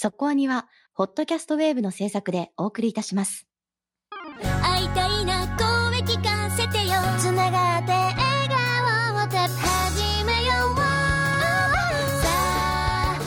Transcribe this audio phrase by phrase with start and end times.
[0.00, 3.48] そこアニは、ホットキャストウェーブの制作でお送りいたします。
[4.62, 6.94] 会いたいな声聞かせてよ。
[7.18, 8.16] つながって笑
[8.48, 13.18] 顔を始めようさあ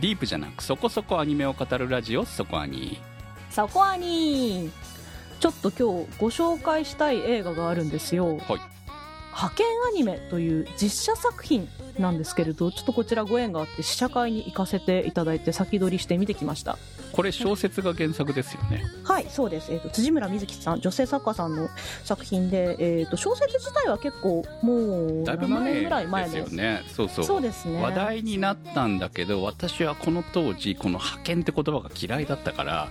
[0.00, 2.98] ディープじゃなくそこそこアニメを語るラジオそこアニ。
[3.52, 4.72] そこアニ
[5.38, 8.38] ちょっと今日ご紹介したい映画があるんですよ。
[8.38, 8.75] はい
[9.36, 11.68] 派遣アニメという実写作品
[11.98, 16.78] なんですけれど、ちょっとこちらご縁があって試写会に行かせていただいて先取りして見てきました。
[17.12, 19.72] これ小説が原作ですよねはい、そうです。
[19.72, 21.68] えっ、と、辻村瑞希さん、女性作家さんの
[22.04, 27.80] 作品で、えっ、と、小説自体は結構もう7だいぶ前年ぐらい前ですのよねそうそうそうですね。
[27.82, 32.88] 話題になったんだけど私はこの当時この派遣って言葉が嫌いだったから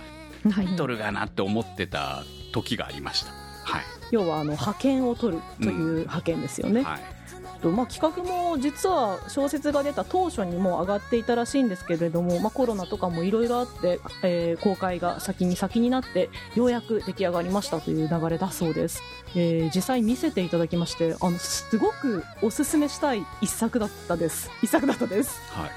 [0.50, 3.30] タイトルがなって思ってた時がありました
[3.64, 6.82] はい要はあの派遣を取るという派遣ですよね。
[6.82, 7.16] はい。
[7.62, 19.02] とまあ、企画も実は小説が出た当初にも上がっていたらしいんですけれども、まあ、コロナとかもいろいろあって、えー公開が先に先になってようやく出来上がりましたという流れだそうです、
[19.34, 24.50] えー実際見せていただきましてあのすごくおすすめしたい一作だったです。
[24.62, 25.40] 一作だったです。
[25.52, 25.70] はい。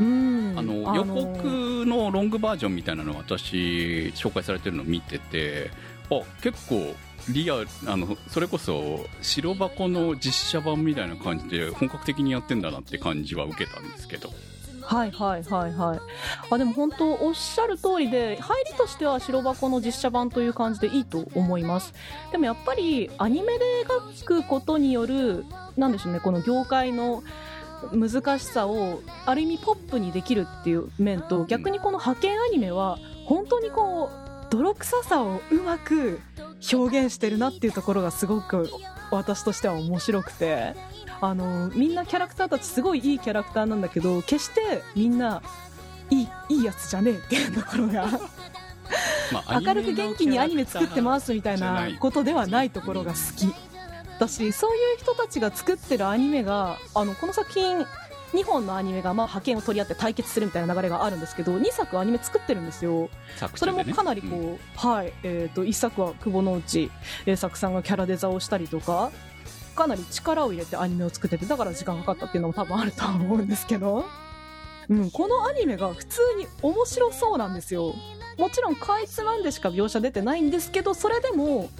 [0.00, 0.54] うん。
[0.56, 5.70] あの予告のロングバージョンみたいなの私紹介されてるの見てて
[6.10, 6.94] あ結構
[7.30, 14.30] リアあのそれこそ白箱の実写版みたいな感じで本格的にやってんだなって感じは受けたんですけど。
[14.82, 16.00] はいはいはいはい。
[16.50, 21.94] あでも本当おっしゃる通りで入りとしては白箱の実写版という感じでいいと思います。
[22.32, 27.22] でもやっぱりアニメで描くことによるなんでしょうねこの業界の
[27.92, 36.20] 難しさをある意味ポップにできるっていう面と逆にこの派遣アニメは本当にこう泥臭さをうまく
[36.72, 38.70] 表現してるなっていうところがすごく
[39.10, 40.74] 私としては面白くて。
[41.20, 45.40] あのみんなキャラクターたちすごいいいキャラクターなんだけど決してみんな
[46.10, 48.06] いいいいやつじゃねえっていうところが。
[49.32, 53.54] まあ 明るく元気にアニメ作ってますみたいなことではないところが好き。
[54.16, 57.84] 私そういう人たちが作ってるアニメがあのこの作品
[58.34, 63.08] 2本のアニメがまあ派遣を取り合って対決するみたいな流れがあるんですけど2作アニメ作ってるんですよ。
[63.54, 64.58] それもかなりこう、うん。
[64.76, 66.90] はい、えっ、と、一作は久保之内
[67.26, 69.10] 栄作さんがキャラデザをしたりとか、
[69.74, 74.04] かなり力を入れてアニメを作ってて、だから時間かかったっていうのも多分あるとは思うんですけど、
[74.88, 77.94] うん、このアニメが普通に面白そうなんですよ。
[78.38, 81.70] もちろん、かいつまんでしか描写出てないんですけど、それでも、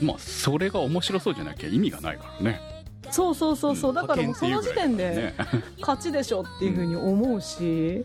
[0.00, 2.71] まあそれが面白そうじゃなきゃ意味がないからね
[3.10, 5.34] そうそうそうそう、だからもうその時点で、ね
[5.80, 8.04] 勝ちでしょっていう風に思うし、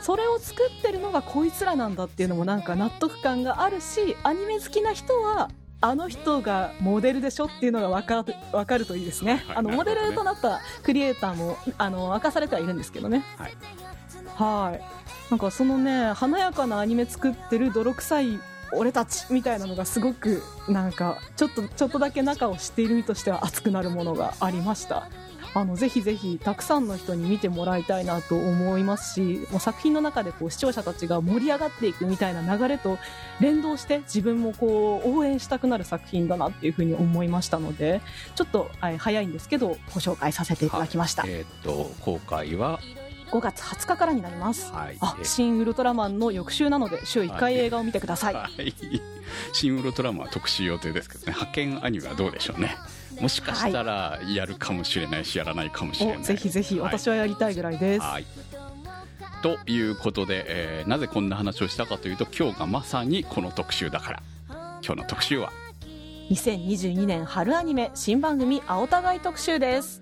[0.00, 13.24] それを作ってるのがこいつらなんだっていうのもなんか納得感があるしアニメ好きな人はあの人がモデルでしょっていうのが分かる分かるといいですね、はいあのモデルとなったクリエイターもあの明かされてはいるんですけどね。
[13.38, 13.52] はい。
[14.36, 14.80] はい。
[15.30, 18.40] なんかそのね華やかなアニメ作ってる泥臭い
[18.72, 25.08] 俺たちみたいなのがすごくなんかちょっとちょっとだけ中を知っている身としては熱くなるものがありました。
[25.56, 32.98] あのぜひぜひたくさんの人に見てもらいたいなと思いますしもう作品の中でこう視聴者たちが盛り上がっていくみたいな流れと
[33.38, 38.00] 連動して自分もこう応援したくなる作品だなっていうふうに思いましたので
[38.34, 42.80] ちょっと早いんですけどご紹介させていただきました、えーっと公開は
[43.34, 44.72] 5月20日からになります。
[44.72, 44.96] はい。
[45.00, 48.72] あえー新ウルトラマンの翌週なので週1回映画を見てください、はい。
[49.52, 52.76] 新ウルトラマンは特集予定ですけどね、派遣アニメはどうでしょうね。
[53.20, 56.16] もしかしたらやるかもしれないし、やらないかもしれない。
[56.18, 58.26] おぜひぜひ私はやりたいぐらいです、はい。
[59.42, 64.22] ということで、えーなぜこんな話をしたかというと、今日がまさにこの特集だから。
[64.48, 65.50] 今日の特集は、
[66.30, 70.00] 2022年春アニメ新番組「青互い特集」です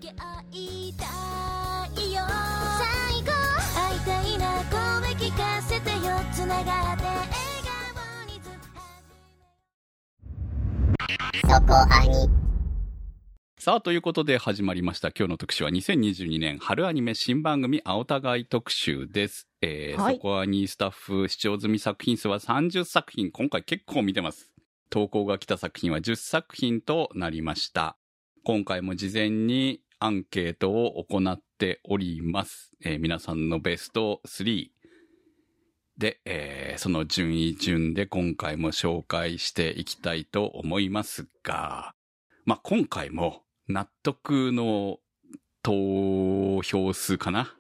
[11.49, 12.29] そこアニ
[13.59, 15.09] さあ、ということで始まりました。
[15.09, 19.49] 今日の特集は2022年春アニメ新番組青互い特集です。
[19.63, 23.31] えーはいそこはにスタッフ視聴済み作品数は30作品。
[23.31, 24.53] 今回結構見てます。
[24.91, 27.97] 投稿が来た作品は10作品となりました。
[28.45, 32.73] 今回も事前にアンケートを行っております。
[32.85, 34.67] えー皆さんのベスト3
[35.99, 41.95] で、えーその順位順で今回も紹介していきたいと思いますが、
[42.45, 44.99] まあ、今回も納得の
[45.63, 47.55] 投票数かな。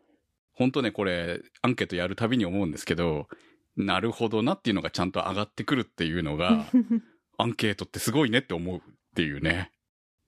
[0.54, 3.28] 本当ね、これ、アンケートやるたびに思うんですけど、
[3.76, 6.66] なるほどなっていうのがちゃんと上がってくるっていうのが、
[7.38, 8.80] アンケートってすごいねって思うっ
[9.14, 9.70] ていうね。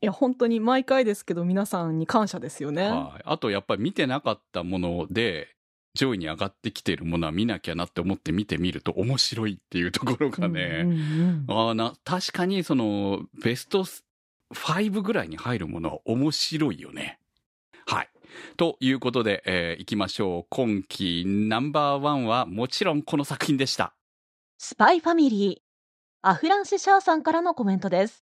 [0.00, 2.88] いや、本当に毎回ですけど、皆さんに感謝ですよね。
[2.88, 3.22] はい。
[3.24, 5.54] あと、やっぱり見てなかったもので、
[5.96, 13.85] 上位に上がってきてるものは見なきゃなって思って見てみると面白いっていうところがね、うんうんうんああな、確かにその、ベスト
[14.52, 17.19] 5ぐらいに入るものは面白いよね。
[17.87, 18.11] はい。
[18.56, 20.46] ということで、えー行きましょう。
[20.50, 23.94] 今期ナンバーワンはもちろんこの作品でした。
[24.58, 25.64] スパイファミリー。
[26.23, 28.25] アフランシ・シャーさんからのコメントです。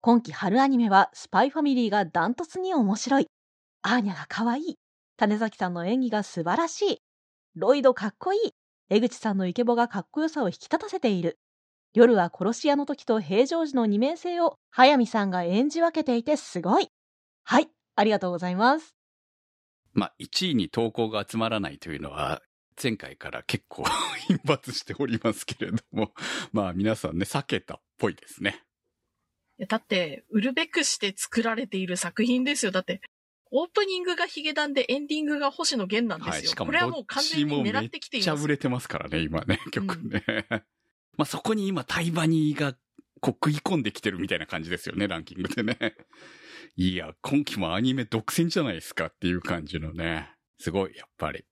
[0.00, 3.26] 今季春アニメはスパイファミリーがダントツに面白い。
[3.82, 4.76] アーニャが可愛い。
[5.16, 7.02] 種崎さんの演技が素晴らしい。
[7.56, 8.52] ロイドかっこいい。
[8.90, 11.40] 江口さんのイケボがかっこよさを引き立たせている。
[11.94, 16.90] 夜は殺し屋の時と平常時の二面性を早見さんが演じ分けていてすごい。
[17.42, 18.94] はい、ありがとうございます。
[19.92, 22.40] まあ、1位に投稿が集まらないというのは、
[22.80, 23.84] 前回から結構
[24.28, 26.14] 頻発しておりますけれども、
[26.52, 28.62] まあ皆さんね、避けたっぽいですね。
[29.58, 32.70] いやだって、売るべくして作られている作品ですよ。
[32.70, 33.02] だって、
[33.52, 36.32] オープニングがヒゲダンでエンディングが星野源なんですよ。
[36.32, 36.46] はい。
[36.46, 38.24] しかもこれはもう完全に狙ってきています。
[38.26, 40.24] ちゃ売れてますからね、今ね、曲ね。
[41.18, 42.74] まあそこに今、タイバニーが
[43.20, 45.76] こう食い込んできてるみたいな感じですよね、ランキングでね。
[46.76, 50.30] いや、今期もアニメ独占じゃないですかっていう感じのね。
[50.58, 51.44] すごい、やっぱり。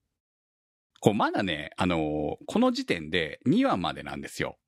[1.01, 4.59] こう、まだね、あのーこの時点で2話までなんですよ。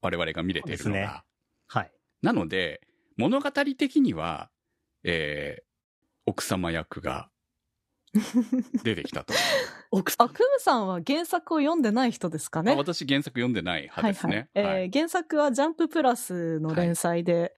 [0.00, 0.98] 我々が見れているのが。
[0.98, 1.22] ね
[1.68, 1.92] はい。
[2.22, 2.80] なので、
[3.16, 4.50] 物語的には、
[5.04, 5.71] えー、
[6.26, 7.28] 奥様役が
[8.84, 9.32] 出てきたと。
[10.18, 12.72] あ、クムさんは原作を読んでない人ですかね？
[12.72, 14.48] あ私原作読んでない派ですね。
[14.54, 17.54] はいはいえー原作はジャンププラスの連載で、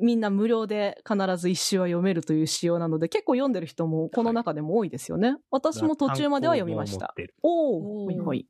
[0.00, 5.36] みんな無料で必ず一周は読めるという仕様なので、結構読んでる人もこの中でも多いですよね。
[5.50, 7.14] 私も途中までは読みました。
[7.42, 8.48] おおほいほい。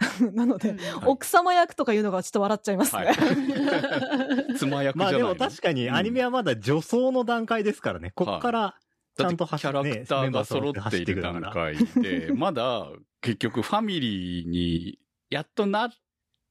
[0.32, 3.06] なので、奥様役とかいうのがちょっと笑っちゃいますね。
[3.06, 4.54] はい。
[4.56, 5.26] 妻役じゃないの？
[5.26, 8.12] まあでも確かにアニメはまだ女装の段階ですからね。
[8.14, 8.74] こっから、
[9.16, 12.88] ちゃんとキャラクターが揃っている段階で、 まだ
[13.20, 14.98] 結局ファミリーに
[15.30, 15.90] やっとな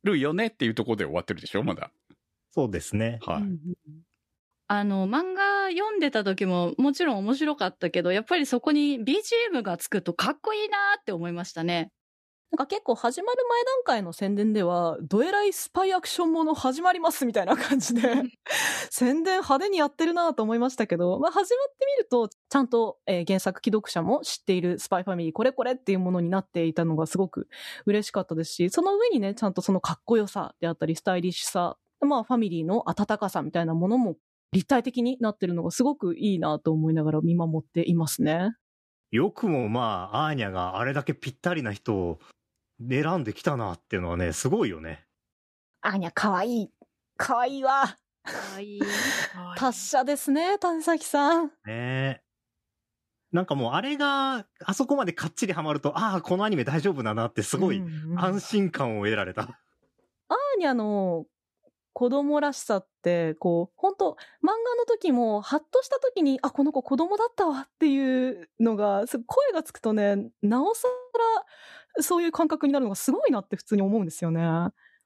[0.03, 1.91] るよねっていうところで終わってるでしょまだ。
[2.51, 3.19] そうですね。
[3.21, 3.43] はい。
[4.69, 11.89] あの、漫画読んでた時ももちろん面白かったけど、やっぱりそこに BGM がつくとかっこいいなーって思いましたね。
[12.51, 18.01] なんか結構始まる前段階の宣伝では、ドエライスパイアクションもの始まりますみたいな感じで、
[18.89, 27.49] 宣伝派手にやってるなと思いましたけど、まあ始まってみると、ちゃんと、えー原作既読者も知っているスパイファミリーこれこれっていうものになっていたのがすごく
[27.85, 34.15] 嬉しかったですし、その上にね、ちゃんとそのかっこよさであったり、スタイリッシュさ、まあファミリーの温かさみたいなものも
[34.53, 38.53] 立体的になってるのがすごくいいなと思いながら見守っていますね。
[39.11, 42.19] よくもまあ、アーニャがあれだけぴったりな人を
[42.79, 45.05] 選んできたなっていうのはね、すごいよね。
[45.81, 46.69] アーニャかわいい。
[47.17, 47.97] かわいいわ。
[48.23, 48.79] かわいい。
[48.79, 48.85] は
[49.55, 51.47] い達者ですね、谷崎さん。
[51.47, 52.21] ねえ。
[53.31, 59.59] なんかもうあれが、あそこまでかっちりハマると、ああ、このアニメ大丈夫だなってすごいうんうん安心感を得られた。
[60.29, 61.25] アーニャの
[61.93, 64.11] 子供らしさって、こう、本当
[64.43, 71.45] 漫画の時も、ハッとした時に、あ、この子子供だったわっていうのが、す声がつくとね、なおさら、
[72.01, 74.41] そういう感覚になるのがすごいなって普通に思うんですよね。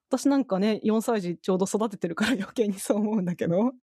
[0.09, 3.73] 私なんかね、4歳児ちょうど育ててるから余計にそう思うんだけど、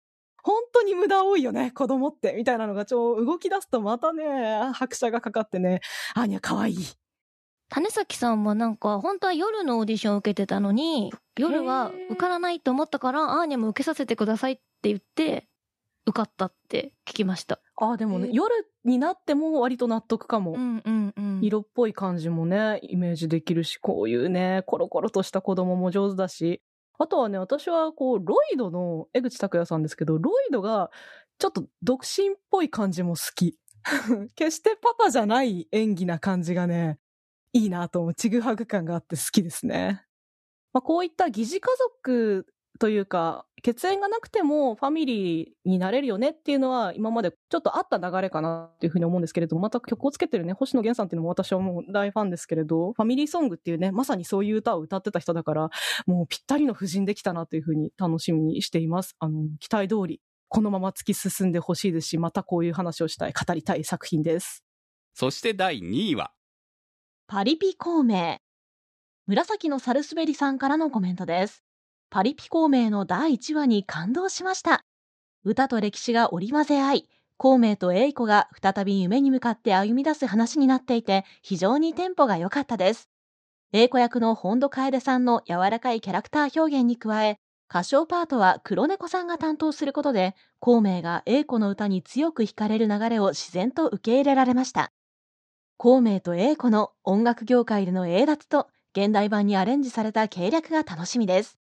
[0.42, 5.80] 本当に無駄多いよね、子供って、みたいなのが、ちょ、動き出すとまたね、拍車がかかってね、
[6.14, 6.76] アーニャ可愛い。
[7.70, 15.48] 種崎さんもなんか、本当は夜のオーディションを受けてたのに、夜は受からないと思ったから、アーニャも受けさせてくださいって言って、
[16.08, 17.60] 受かったって聞きました。
[17.76, 20.52] ああ、でもね、えー夜になっても割と納得かも。
[20.52, 21.40] うんうんうん。
[21.42, 26.62] 色っぽい感じもね、イメージできるし、こういうね、コロコロとした子供も上手だし、
[26.98, 30.90] あとはね、私はこう、ロイドの、江口拓也さんですけど、ロイドが、
[31.38, 33.58] ちょっと独身っぽい感じも好き。
[34.34, 36.98] 決してパパじゃない演技な感じがね、
[37.52, 38.14] いいなと思う。
[38.14, 40.04] ちぐはぐ感があって好きですね。
[40.72, 42.46] まあ、こういった疑似家族
[42.78, 55.70] というか、血縁がなくてもファミリーになれるよねっていうのは今までちょっとあった流れかなっていうふうに思うんですけれども、また曲をつけてるね、星野源さんっていうのも私はもう大ファンですけれど、ファミリーソングっていうね、まさにそういう歌を歌ってた人だから、
[56.06, 59.16] もうぴったりの布陣できたなというふうに楽しみにしています。
[59.18, 64.64] あの、期待通り、このまま突き進んでほしいですし、またこういう話をしたい、語りたい作品です。
[65.14, 66.32] そして第2位は、
[67.26, 68.38] パリピ孔明。
[69.26, 71.67] 紫のサルスベリさんからのコメントです。
[72.10, 74.84] パリピ孔明の第1話に感動しました。
[75.44, 83.10] 歌と歴史が織り交ぜ合い、孔明と栄子が再び夢に向かって歩み出す話になっていて、非常にテンポが良かったです。
[83.72, 87.38] 栄子役の本土楓さんの柔らかいキャラクター表現に加え、
[87.70, 94.92] 歌唱パートは黒猫さんが担当することで、孔明が英子の歌に強く惹かれる流れを自然と受け入れられました。
[95.76, 101.57] 孔明と英子の音楽業界での英脱と現代版にアレンジされた計略が楽しみです。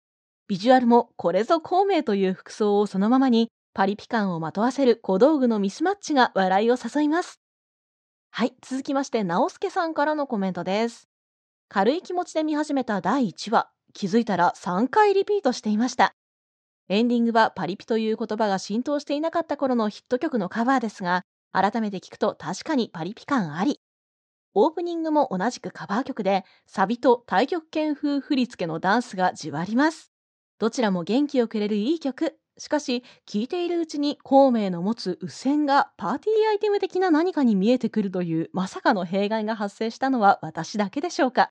[0.53, 7.41] ビジュアルもこれぞ孔明という服装をそのままにパリピ感をまとわせる小道具のミスマッチが笑いを誘います。
[8.31, 11.09] はい、続きまして、直輔さんからのコメントです。
[11.71, 16.13] 軽い気持ちで見始めた第1話、気づいたら3回リピートしていました。
[16.91, 23.81] エンディングはパリピという言葉が浸透していなかった頃のヒット曲のカバーですが、改めて聞くと確かにパリピ感あり。
[24.53, 30.12] オープニングも同じくカバー曲で、サビと太極拳風振り付けのダンスがじわります。
[30.63, 32.37] どちらも元気をくれるいい曲。
[32.57, 41.51] しかし、聴いているうちに孔明の持つ右線がパーティーアイテム的な何かに見えてくるというまさかの弊害が発生したのは私だけでしょうか。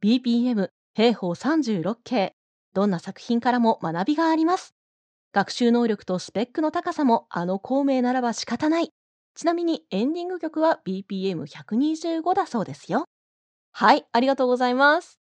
[0.00, 2.34] BPM 兵法36系。
[2.72, 4.76] どんな作品からも学びがあります。
[5.32, 8.92] 学習能力とスペックの高さもあの孔明ならば仕方ない。
[9.34, 13.06] ちなみにエンディング曲は BPM125 だそうですよ。
[13.72, 15.19] はい、ありがとうございます。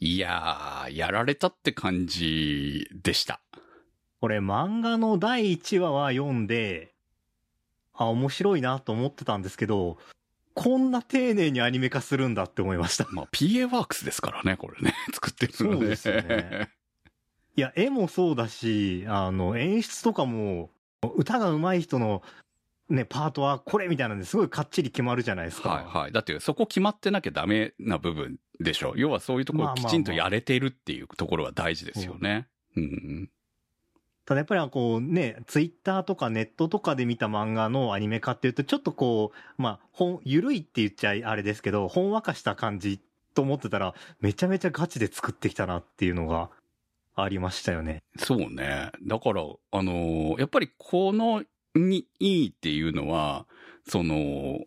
[0.00, 3.40] いやー、やられたって感じでした。
[4.20, 6.94] これ漫画の第1話は読んで、
[7.94, 9.98] あ、面白いなと思ってたんですけど、
[10.54, 13.06] こんな丁寧にアニメ化するんだって思いました。
[13.10, 14.94] まあ、PA ワークスですからね、これね。
[15.14, 15.76] 作ってるのね。
[15.76, 16.68] そうですね
[17.56, 20.70] いや、絵もそうだし、あの、演出とかも、
[21.16, 22.22] 歌が上手い人の、
[22.88, 25.70] ね、パートはこれみたいなんですごいかっちり決まるじゃないですか。
[25.70, 26.12] はいはい。
[26.12, 28.94] だってそこ決まってなきゃダメな部分でしょ。
[28.96, 32.48] 要はそういうところをきちんとやれてるっていうところは大事ですよね。
[32.76, 33.30] うん。
[34.24, 43.00] ただやっぱりこうね、ツイッターとかネットとかで見た漫画のアニメ化っていうと、ちょっとこう、まあ、ほん、ゆるいって言っちゃあれですけど、ほんわかした感じ
[43.34, 46.50] と思ってたら、めちゃめちゃガチで作ってきたなっていうのが
[47.14, 48.02] ありましたよね。
[48.18, 48.90] そうね。
[49.06, 51.42] だから、あのーやっぱりこの
[51.74, 53.46] にいいっていうのは、
[53.88, 54.58] その、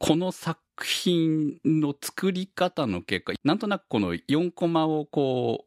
[0.00, 5.66] この作品の作り方の結果、なんとなくこの4コマをこ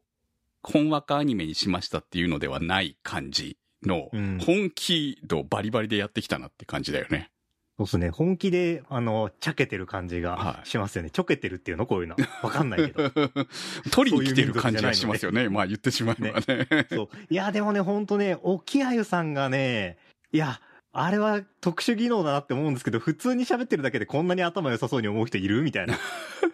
[0.64, 7.30] 本話かアニメにしましたっていうのではない感じの、うん本気度バリバリでやってきたなって感じだよね。
[7.78, 8.10] そうですね。
[8.10, 11.10] 本気で、あの、ちゃけてる感じがはいしますよね。
[11.10, 11.86] ちょけてるっていうの？
[11.86, 12.16] こういうの。
[12.42, 13.10] わかんないけど。
[13.92, 15.48] 取りに来てる感じがしますよね。
[15.48, 16.86] まあ言ってしまえばね。
[16.90, 17.08] そう。
[17.30, 19.96] いや、でもね、ほんとね、沖あゆさんがね、
[20.32, 20.60] いや、
[20.94, 25.94] あれは特殊技能だなって思うんですけど、普通に喋ってるだけでこんなに頭良さそうに思う人いるみたいな。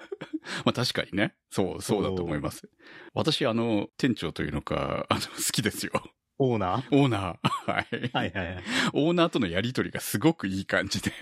[0.64, 1.34] まあ確かにね。
[1.50, 2.68] そう、そうだと思います。
[3.14, 5.92] 私、あの、店長というのか、あの、好きですよ。
[6.38, 6.96] オーナー？
[6.96, 7.70] オーナー。
[7.70, 8.10] はい。
[8.14, 8.64] はいはいはい。
[8.94, 11.12] オーナーとのやりとりがすごくいい感じで。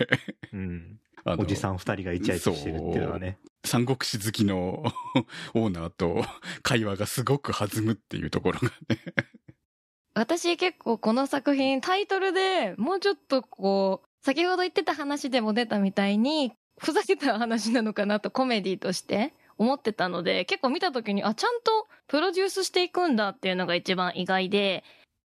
[0.53, 0.99] うん。
[1.25, 3.37] おじさん二人がイチャイチャしてるっていうのはね。
[3.65, 4.85] 三国志好きの
[5.53, 6.23] オーナーと
[6.63, 8.97] 会話がすごく弾むっていうところがね。
[10.19, 24.83] 私結構この作品タイトルでもうちょっとこう、先ほど言ってた話でも出たみたいに、ふざけた話なのかなとコメディとして思ってたので、結構見た時に、あ、ちゃんとプロデュースしていくんだっていうのが一番意外で、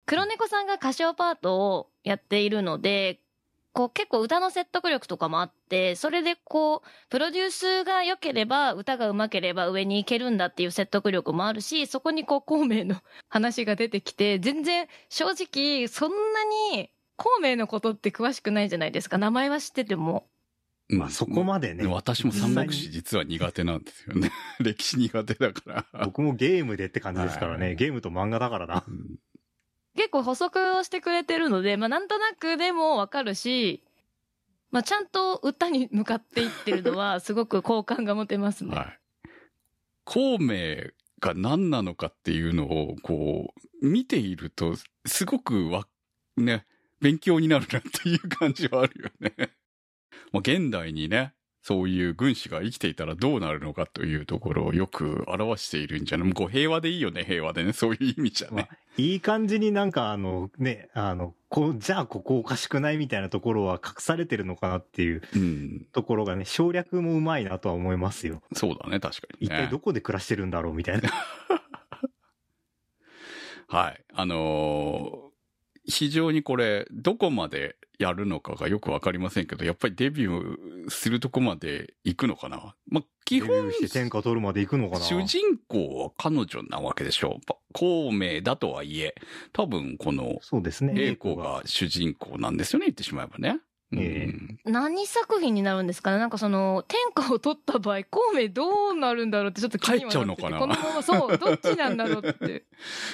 [0.07, 3.19] 黒猫さんが歌唱パートをやっているので、
[3.79, 12.97] こう結構歌の説得力とかもあって、それでこう、プロデュースが良ければ、歌が上手ければ上に行けるんだっていう説得力もあるし、そこにこう、孔明の
[13.29, 19.17] 話が出てきて、全然正直そんなに孔明のことって詳しくないじゃないですか。
[19.17, 20.27] 名前は知ってても。
[20.89, 21.87] まあそこまでね。
[21.87, 24.29] 私も三国志実は苦手なんですよね。
[24.59, 26.05] 歴史苦手だから。
[26.05, 27.75] 僕もゲームでって感じですからはいね。
[27.75, 28.83] ゲームと漫画だからな。
[28.85, 29.19] うん
[29.95, 33.83] 結構補足をしてくれてるので、まあなんとなくでもわかるし、
[34.71, 38.75] まあちゃんと歌に向かっていってるのは すごく好感が持てますね。
[38.75, 38.99] はい。
[40.05, 45.87] 孔明が何なのかっていうのを、こう、見ていると、すごくわ、
[46.37, 46.65] ね、
[46.99, 49.33] 勉強になるなっていう感じはあるよね。
[50.31, 56.27] まあ、現代にね、そういう軍師が生きていたらどうなるのかというところをよく表しているんじゃない？
[56.27, 57.73] もうこう平和でいいよね、平和でね。
[57.73, 58.69] そういう意味じゃね。
[58.97, 65.85] いい感じになんかあの、ね、あの、こう、じゃあここおかしくないみたいなところは隠されてるのかなっていううん。
[65.93, 68.41] ところがね、省略もうまいなとは思いますよ。
[68.53, 69.55] そうだね、確かに、ね。
[69.55, 71.09] 一体どこで暮らしてるんだろうみたいな。
[73.67, 74.03] はい。
[74.13, 75.29] あのー
[75.91, 82.73] 非常にこれ、どこまでやるのかがよくわかりませんけど、やっぱりデビューするとこまで行くのかな？
[82.87, 85.05] まあ、基本デビューして天下取るまで行くのかな？
[85.05, 87.37] 主人公は彼女なわけでしょ？
[87.39, 87.45] う。
[87.45, 89.13] ぱ孔明だとはいえ、
[89.53, 90.93] 多分このそうですね。
[90.95, 93.59] 栄子が主人公なんですよね、言ってしまえばね。
[93.91, 96.19] えうん何作品になるんですかね？
[96.19, 100.59] なんかその、天下を取った場合、孔明どうなるんだろうってちょっと気にはなってて帰っちゃうのかな？
[100.59, 102.65] このまま、そう、 どっちなんだろうって。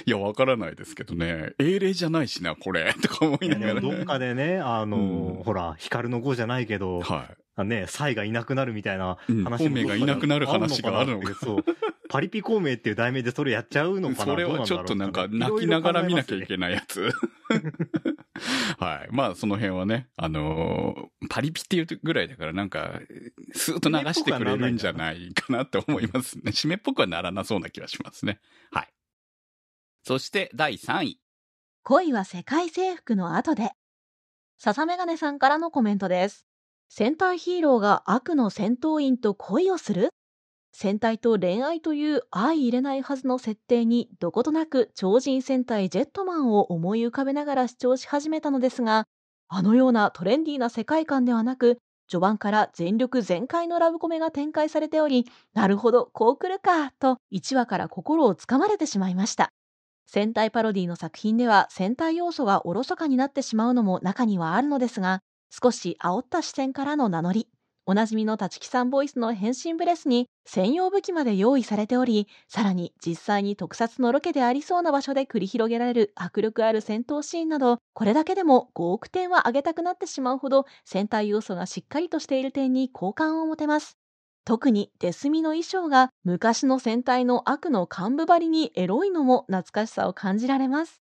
[0.06, 1.54] いや、わからないですけどね。
[1.60, 2.94] 英霊じゃないしな、これ。
[3.02, 3.80] とか思いながら。
[3.82, 11.66] どっかでね、あの、うんほら、光の子じゃないけど、はあね、サイがいなくなるみたいなうん話も孔明がいなくなる話があるのかそう。
[12.10, 14.16] パリピ孔明っていう題名でそれやっちゃうのい。
[14.16, 14.26] かな？
[14.34, 17.10] それはちょっとなんか泣きながら見なきゃいけないやつ。
[18.80, 19.08] はい。
[19.12, 23.00] まあ、その辺はね、あのーパリピっていうぐらいだからなんか、
[23.54, 26.52] スーッと流してくれるんじゃないかなって思いますね。
[26.52, 28.40] 締めっぽくはならなそうな気がしますね。
[28.72, 28.94] はい。
[30.04, 31.20] そして、第3位。
[31.84, 33.72] 恋は世界征服の後で。
[34.58, 36.46] 笹メガネさんからのコメントです。
[36.90, 40.10] 戦隊ヒーローが悪の戦闘員と恋をする？
[40.78, 49.06] 戦隊と恋愛という相入れないはずの設定にどことなく超人戦隊ジェットマンを思い浮かべながら視聴し始めたのですが、
[49.48, 51.78] あのようなトレンディーな世界観ではなく、
[52.10, 59.54] 序盤から全力全開のラブコメが展開されており、なるほど、こう来るか、と1話から心をつかまれてしまいました。
[60.06, 67.48] 戦隊パロディの作品では戦隊要素がおろそかになってしまうのも中にはあるのですが、少し煽った視線からの名乗り、
[67.88, 84.00] おなじみの立木さんボイスの変身ブレスに専用武器まで用意されており、さらに実際に特撮のロケでありそうな場所で繰り広げられる迫力ある戦闘シーンなど、これだけでも5億点は上げたくなってしまうほど戦隊要素がしっかりとしている点に好感を持てます。
[84.46, 91.04] 特にデスミの衣装が昔の戦隊の悪の幹部張りにエロいのも懐かしさを感じられます。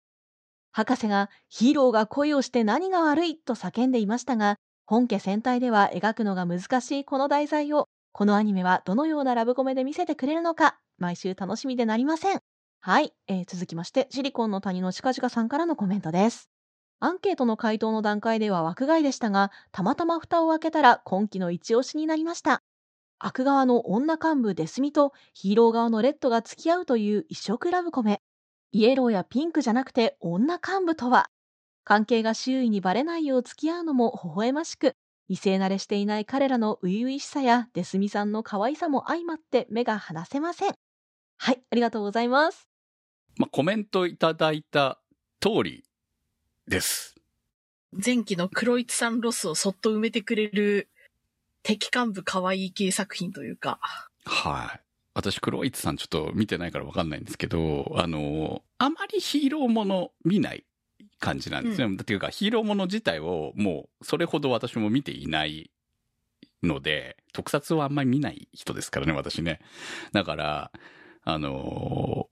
[0.71, 4.55] 博士がヒーローが恋をして何が悪いと叫んでいましたが、
[4.91, 12.41] 本家戦隊では描くのが難しいこの題材を、このアニメはどのようなラブコメで見せてくれるのか、毎週楽しみでなりません。
[12.81, 16.49] はい、えー続きまして、シリコンの谷の近々さんからのコメントです。
[16.99, 22.61] アンケートの回答の段階では枠外でしたが、たまたま蓋を開けたら今期の一押しになりました。
[23.17, 28.19] 悪側の女幹部デスミとヒーロー側のレッドが付き合うという異色ラブコメ。
[28.73, 31.29] イエローやピンクじゃなくて女幹部とは？
[31.83, 34.95] 関係が周囲にバレないよう付き合うのも微笑ましく、
[35.27, 40.73] 異性慣れしていない彼らの初々しさやデスミさんの可愛さも相まって目が離せません。
[41.37, 42.67] はい、ありがとうございます。
[43.37, 44.99] まあ、コメントいただいた
[45.39, 45.83] 通り
[46.67, 47.15] です。
[47.93, 50.89] 前期の黒市さんロスをそっと埋めてくれる
[51.63, 53.79] 敵幹部可愛い系作品というか。
[54.25, 54.81] はい。
[55.13, 60.65] 私、黒市さんちょっと見てないからわかんないんですけど、あの、あまりヒーローもの見ない
[61.21, 61.95] 感じなんですね。
[61.95, 65.71] っていうか、ヒーローもの自体をもう、それほど私も見ていない
[66.63, 69.61] ので、特撮はあんまり見ない人ですからね、私ね。
[70.11, 70.71] だから、
[71.23, 72.27] あの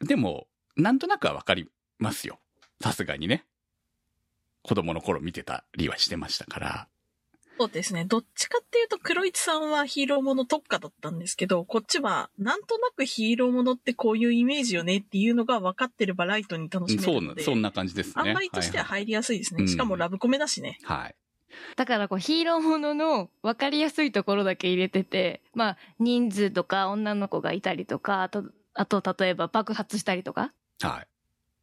[0.00, 2.40] でも、なんとなくはわかりますよ。
[2.82, 3.44] さすがにね。
[4.62, 6.88] 子供の頃見てたりはしてましたから。
[7.58, 8.04] そうですね。
[8.04, 17.42] どっちかっていうと黒市さんはヒーローもの特化だったんですけど、こっちはなんとなくヒーローものってこういうイメージよねっていうのが分かってればライトに楽しめそうなるの、で。
[17.42, 18.14] そんな感じですね。
[18.16, 19.58] あんまりとしては入りやすいですね。
[19.58, 20.78] はいはいしかもラブコメだしね。
[20.82, 21.14] はい。
[21.76, 30.52] だからこうヒーローものの分かりやすいところだけ入れてて、まあ人数とか女の子がいたりとか、あと、あと例えば爆発したりとか。
[30.80, 31.06] はい。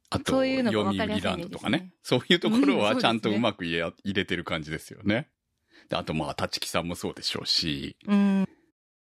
[0.10, 1.93] あと、そういうのがかりやすい売ランドとかね。
[2.04, 5.30] そういうところはちゃんとうまく入れ,、入れてる感じですよね。
[5.91, 8.47] であと、まあ、立木さんもそうでしょうし、うん。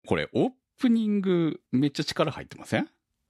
[0.06, 2.88] これ、オープニングめっちゃ力入ってません？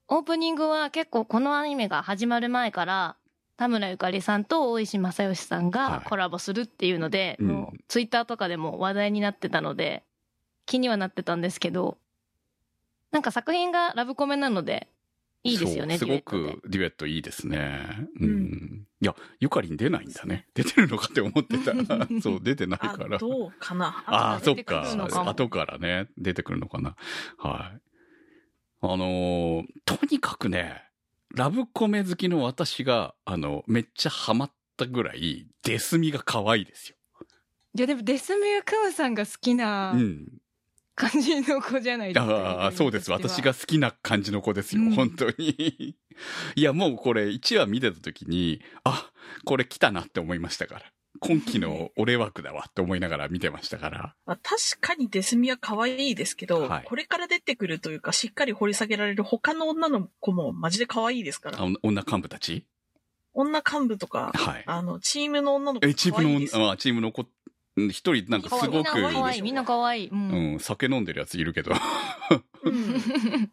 [0.09, 3.15] オープニングは結構このアニメが始まる前から、
[3.55, 5.71] 田村ゆかりさんと大石正義さんはい。
[5.71, 7.47] がコラボするっていうので、うん。
[7.47, 10.03] もうツイッターとかでも話題になってたので、
[10.65, 11.97] 気にはなってたんですけど、
[13.11, 14.89] なんか作品がラブコメなので、
[15.51, 18.07] いいですよね、すごくデュエットいいですね。
[18.19, 18.29] うん。
[18.29, 20.47] うんいや、ゆかりん出ないんだね。
[20.55, 21.73] 出てるのかって思ってた。
[22.21, 23.19] そう、出てないあか、ら。
[23.19, 24.03] どうかな？
[24.07, 24.85] ああ、そっか
[25.29, 26.95] 後からね、出てくるのかな。
[27.37, 27.81] はい。
[28.81, 30.83] あのーとにかくね、
[31.35, 36.95] ラブコメ好きの私が、あの、めっちゃハマったぐらい、デスミが可愛いですよ。
[37.75, 40.27] いやでもデスミュークムさんが好きなうん。
[40.97, 42.33] 感じの子じゃないですか。
[42.33, 43.11] ああ、そうです。
[43.11, 44.81] 私が好きな感じの子ですよ。
[44.81, 45.95] うん本当に。
[46.55, 49.11] いや、もうこれ1話見てた時に、あ、
[49.45, 50.81] これ来たなって思いましたから。
[51.19, 54.15] 今期の俺枠だわって思いながら見てましたから。
[54.25, 61.67] まあ、確かにデスミは可愛いですけど、はいこれから出てくるというか、しっかり掘り下げられる他の女の子もマジで可愛いですからあ。
[61.83, 62.65] 女幹部たち？
[63.33, 64.63] 女幹部とか、はい。
[64.65, 67.27] あの、チームの女の子え、チームの、あチームの子、うん
[67.89, 70.07] 一人なんかすごく、みんな可愛い、みんな可愛い。
[70.09, 70.53] うん。
[70.53, 71.71] うん、酒飲んでるやついるけど。
[72.63, 73.51] う ん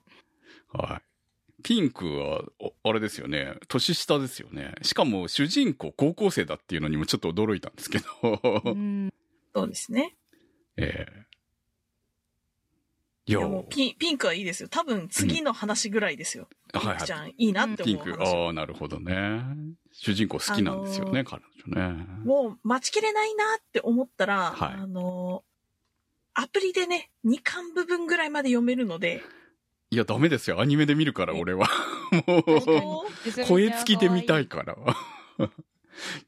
[0.72, 1.62] はい。
[1.62, 3.54] ピンクは、おあれですよね。
[3.68, 4.74] 年下ですよね。
[4.82, 8.62] しかも主人公高校生だっていうのにもちょっと驚いたんですけど。
[8.64, 9.12] うん
[9.54, 10.16] そうですね。
[10.76, 11.33] ええい
[13.26, 14.68] いや、やもうピピンクはいいですよ。
[14.68, 16.48] 多分次の話ぐらいですよ。
[16.72, 18.46] ピンはいクちゃんいいなってピンク、思う話。
[18.46, 19.42] ああ、なるほどね。
[19.92, 22.06] 主人公好きなんですよね、彼女ね。
[22.24, 25.42] もう待ちきれないなって思ったら、はいあの、
[26.34, 29.22] アプリでね、2巻部分ぐらいまで読めるので、
[29.90, 30.60] いや、ダメですよ。
[30.60, 31.68] アニメで見るから、俺は。
[32.26, 34.76] もう、声付きで見たいから。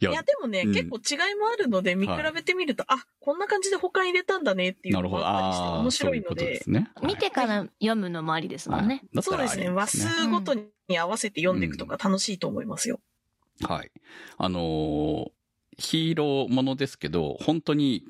[0.00, 5.24] いやいや、でもね、うん結構違いもあるので、見比べてみると、あ、こんな感じで他に入れたんだねっていうなるほど。
[5.24, 6.90] のがあったりしてああ、面そういう白いので、ことですね。
[7.02, 9.02] 見てから読むのもありですもんね。
[9.14, 9.22] はい。
[9.22, 13.00] そうですね、話数ごとに合わせて読んでいくとか楽しいと思いますよ。
[13.62, 13.90] はい。
[14.38, 15.30] あのー
[15.78, 18.02] ヒーローものですけど、本当に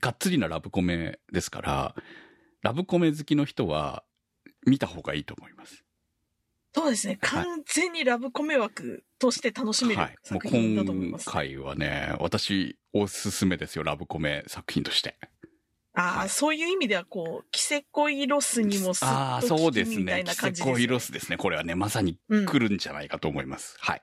[0.00, 1.94] がっつりなラブコメですから、
[2.60, 4.04] ラブコメ好きの人は
[4.66, 5.82] 見た方がいいと思います。
[6.74, 10.10] そうですね、はい完全にラブコメ枠として楽しめるはい。
[10.10, 11.30] もう作品だと思い今ます。
[11.30, 15.16] 回はね、私おすすめですよ、ラブコメ作品として。
[15.92, 19.96] ああ、はいそういう意味では、こう、キセコイロスにもすああ、っとそうですね。
[19.96, 20.72] 効きみたいなキセ感じです、ね。
[20.72, 21.36] コイロスですね。
[21.36, 23.76] これはね、まさにうん来るんじゃないかと思います。
[23.80, 24.02] はい。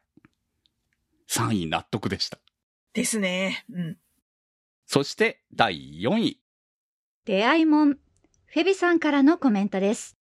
[1.30, 2.40] 3位納得でした。
[2.94, 3.66] ですね。
[3.72, 3.98] うん。
[4.86, 6.40] そして、第4位。
[7.26, 7.94] 出会いもん。
[7.94, 10.17] フェビさんからのコメントです。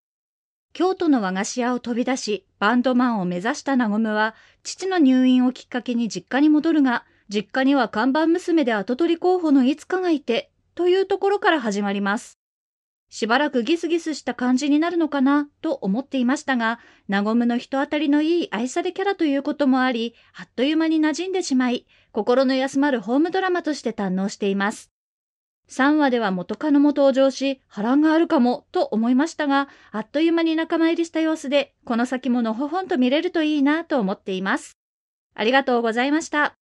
[0.76, 12.38] 京都の和菓子屋を飛び出し、バンドマンを目指したなごむは、父の入院をきっかけに実家に戻るが、実家には看板娘で跡取り候補のいつかがいて、というところから始まります。
[13.08, 24.90] しばらくギスギスした感じになるのかな、と思っていましたが、なごむの人当たりのいい愛されキャラということもあり、あっという間に馴染んでしまい、心の休まるホームドラマとして堪能しています。
[25.68, 34.76] 3話では元カノも登場し、波乱があるかも、と思いましたが、あっという間に仲間入りした様子で、この先ものほほんと見れるといいなと思っています。
[35.34, 36.54] ありがとうございました。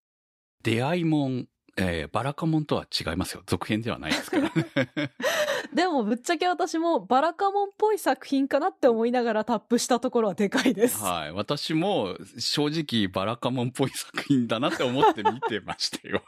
[0.62, 3.42] 出会いもん、えーバラカモンとは違いますよ。
[3.46, 5.10] 続編ではないですからね。
[5.74, 11.02] でもぶっちゃけ私もバラカモンっぽい作品かなって思いながらタップしたところはでかいです。
[11.02, 11.32] はい。
[11.32, 16.22] 私も正直バラカモンっぽい作品だなって思って見てましたよ。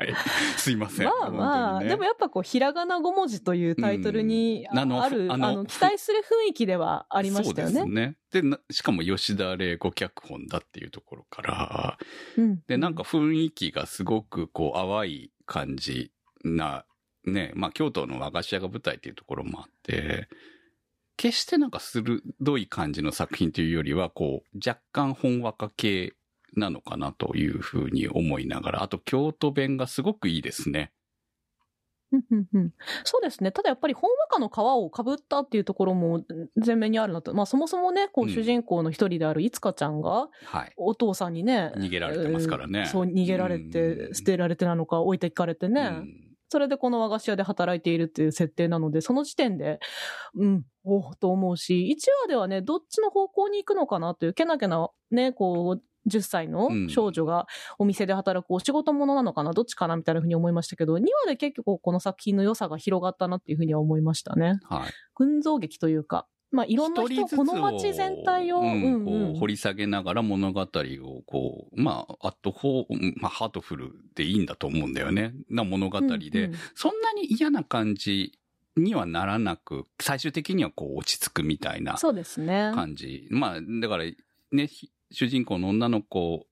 [0.00, 0.14] はい。
[0.56, 1.06] すいません。
[1.06, 7.74] まあまあ、ねでもやっぱこう、ひらがな5文字というタイトルにうんあのある、ああのの、期待する雰囲気ではありましたよね。
[7.74, 8.16] そうですね。
[8.32, 11.98] で、なしかも吉田玲子脚本だっていうところから、
[12.36, 16.12] うんで、なんか雰囲気がすごくこう淡い感じ
[16.44, 16.86] な、
[17.24, 20.28] ね、まあ京都の和菓子屋が舞台っていうところもあって、
[21.20, 22.22] 決してなんか鋭
[22.56, 26.14] い感じの作品というよりは、こう、若干本和歌系
[26.56, 30.92] なのかなというふうに思いながら、あと京都弁がすごくいいですね。
[33.04, 33.52] そうですね。
[33.52, 36.24] ただやっぱり本和歌の皮をかぶったっていうところも
[36.56, 37.32] 前面にあるなと。
[37.34, 40.72] まあそもそもね、こううん主人公の一人であるいつかちゃんが、はい。
[40.76, 45.82] お父さんにね、逃げられてますからねえーそう、逃げられうて、ん捨てられてなのか、置いていかれてね。
[45.82, 49.78] うんそれでこの和菓子屋で働いているっていう設定なので、その時点で、
[50.34, 57.46] うん、おうと思うし、1話ではね、どっちの方向に行くのかなという、けなげな、ね、こう、10歳の少女が
[57.78, 59.96] お店で働くお仕事者なのかな、どっちかな？
[59.96, 64.60] みたいなふうに思いましたけど、2話で結局この作品の良さが広がったなっていうふうには思いましたね。
[64.68, 64.90] はい。
[65.14, 68.60] 群像劇というか、まあいろんな人、この街全体を、
[69.38, 70.66] 掘り下げながら物語を
[71.26, 75.32] こう、まあ、アットホー、まあ、ハートフルでいいんだと思うんだよね。
[75.48, 78.32] な物語で、うんうんそんなに嫌な感じ
[78.76, 82.72] にはならなく、最終的にはこう落ち着くみたいなそうですね。
[82.74, 83.28] 感じ。
[83.30, 84.04] まあ、だから
[84.52, 86.46] ね、ひ主人公の女の子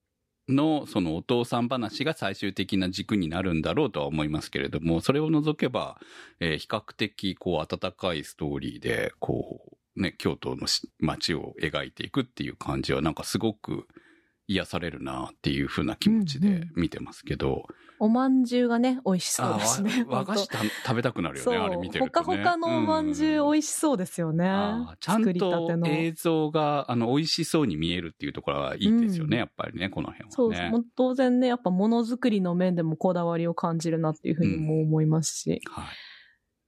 [0.49, 6.01] のそのお父さん話が最終的な軸になるんだろうとは思いますけれども、それを除けば、
[6.41, 9.63] えー比較的こう温かいストーリーで、こ
[9.97, 10.67] う、ね、京都の
[10.99, 13.87] 街を描いていくっていう感じはなんかすごく
[14.49, 17.67] 癒されるなっていう風な気持ちで見てますけど、
[18.01, 20.05] おまんじゅうがね、美味しそうあですね。
[20.09, 22.25] わ和菓子た食べたくなるよそう、ね、あれ見てほるとね。
[22.27, 24.49] かほかのおまんじゅう美味しそうですよね。
[24.49, 25.89] あーちゃんとの。
[25.89, 30.71] 映像が、あの、美味しそうに見えるっていうところはいいですよね、うんやっぱりね、この辺そう、はね。
[30.71, 35.61] もう当然ね、やっぱものづくりの面でもこだわりを感じるなっていうふうにも思いますし。
[35.69, 35.85] はい。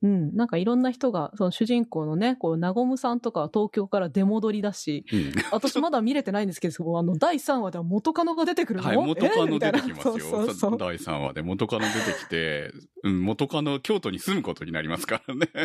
[0.03, 5.33] うん、なんかいろんな人が、その主人公のね、こう、なごむさんとかは東京から出戻りだし、うん。
[5.53, 8.87] 私まだ見れてないんですけど、 あの、第3話では元カノが出てくるの？
[8.87, 10.19] はい、元カノ出てきますよ。
[10.19, 10.79] そうそうそう。
[10.79, 12.73] 第3話で元カノ出てきて、
[13.05, 15.49] うん、元カノ京都に住むことになりますからね。
[15.55, 15.59] え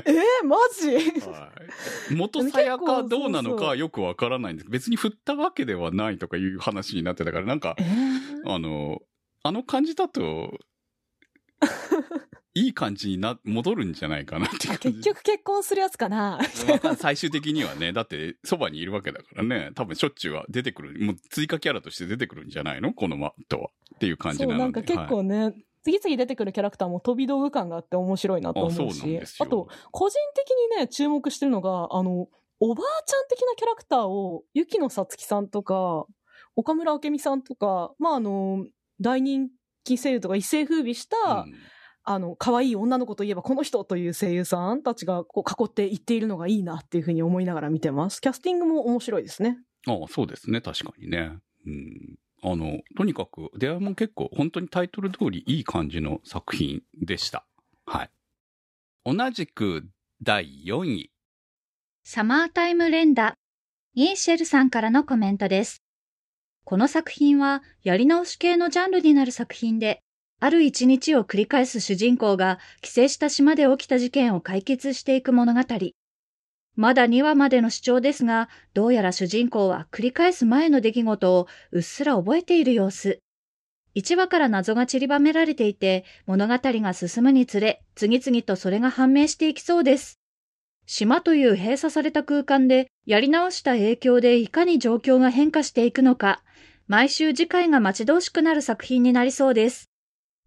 [0.43, 1.21] ー、マジ？
[1.29, 1.51] は
[2.11, 2.13] い。
[2.13, 4.69] 元さやかどうなのかはよくわからないんです。
[4.69, 8.53] 別に振ったわけではないとかいう話になってたから、なんかえ、ー。
[8.53, 9.01] あの、
[9.43, 10.57] あの感じだと、
[12.57, 14.69] いい感じにな、戻るんじゃないかなって。
[14.77, 16.39] 結局結婚するやつかな。
[16.97, 22.93] 最終的にはね、だって、そばにいるわけだからね、多分しょっちゅうは出てくる、もう追加キャラとして出てくるんじゃないの？
[22.93, 23.69] この後は。
[23.95, 24.63] っていう感じそう、なので。
[24.63, 25.25] なんか結構はい。
[25.25, 29.19] ね、次々出てくるキャラクターも飛び道具感があって面白いなと思うし。
[29.39, 32.29] あと、個人的にね、注目してるのが、あの、
[32.61, 36.05] おばあちゃん的なキャラクターを、ゆきのさつきさんとか、
[36.55, 38.65] 岡村明美さんとか、まあ、あの、
[39.01, 39.49] 大人
[39.83, 41.53] 気声優とか一世風靡した、うん
[42.05, 48.21] あの、可愛い女の子といえばこの人という声優さんたちがこう囲って言っているのがいいなっていうふうに思いながら見てます。
[48.21, 49.57] キャスティングも面白いですね。
[49.87, 50.61] ああ、そうですね。
[50.61, 51.37] 確かにね。
[51.65, 52.19] うん。
[52.43, 57.43] あの、とにかく、出会いも結構、本当にタイトル通りいい感じの作品でした。
[57.87, 58.09] はい。
[59.03, 59.87] 同じく、
[60.21, 61.11] 第4位。
[62.03, 63.33] サマータイム連打。
[63.95, 65.81] イーシェルさんからのコメントです。
[66.65, 70.01] この作品はやり直し系のジャンルになる作品で、
[70.39, 75.61] ある一日を繰り返す主人公が帰省した島で起きた事件を解決していく物語。
[76.75, 83.19] まだ2話までの主張ですが、どうやら主人公は繰り返す前の出来事をうっすら覚えている様子。
[83.95, 90.19] 1話から謎が散りばめられていて、物語が進むにつれ、次々とそれが判明していきそうです。
[90.85, 96.43] 島という閉鎖された空間でやり直した影響でいかに状況が変化していくのか、
[96.87, 99.89] 毎週次回が待ち遠しくなる作品になりそうです。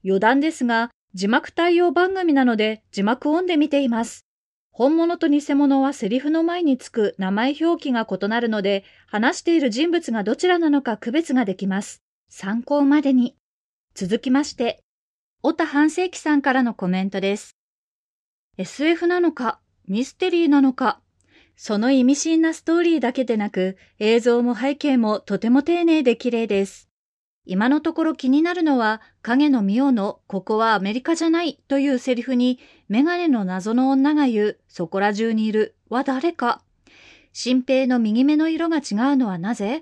[0.09, 4.25] 余談ですが、字幕対応番組なので字幕オンで見ています。
[4.71, 12.03] 本物と偽物はセリフの前につく名前表記が異なるので、話している人物がどちらなのか区別ができます。
[12.31, 13.37] 参考までに。
[13.95, 14.83] 続きまして、
[15.43, 17.57] 小田半世紀さんからのコメントです。
[18.57, 21.01] SF なのか、ミステリーなのか、
[21.57, 26.88] その意味深なストーリーだけでなく、映像も背景もとても丁寧で綺麗です。
[27.51, 32.59] 今のところ気になるのは、影のミオの、ここはアメリカじゃないというセリフに、
[32.89, 36.63] メガネの謎の女が言う、そこら中にいる、は誰か。
[37.33, 38.83] 新平の右目の色が違う
[39.17, 39.81] のはなぜ？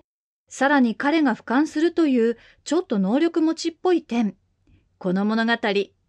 [0.48, 4.36] さらに彼が俯瞰するという、ちょっと能力持ちっぽい点。
[4.98, 5.52] この物語、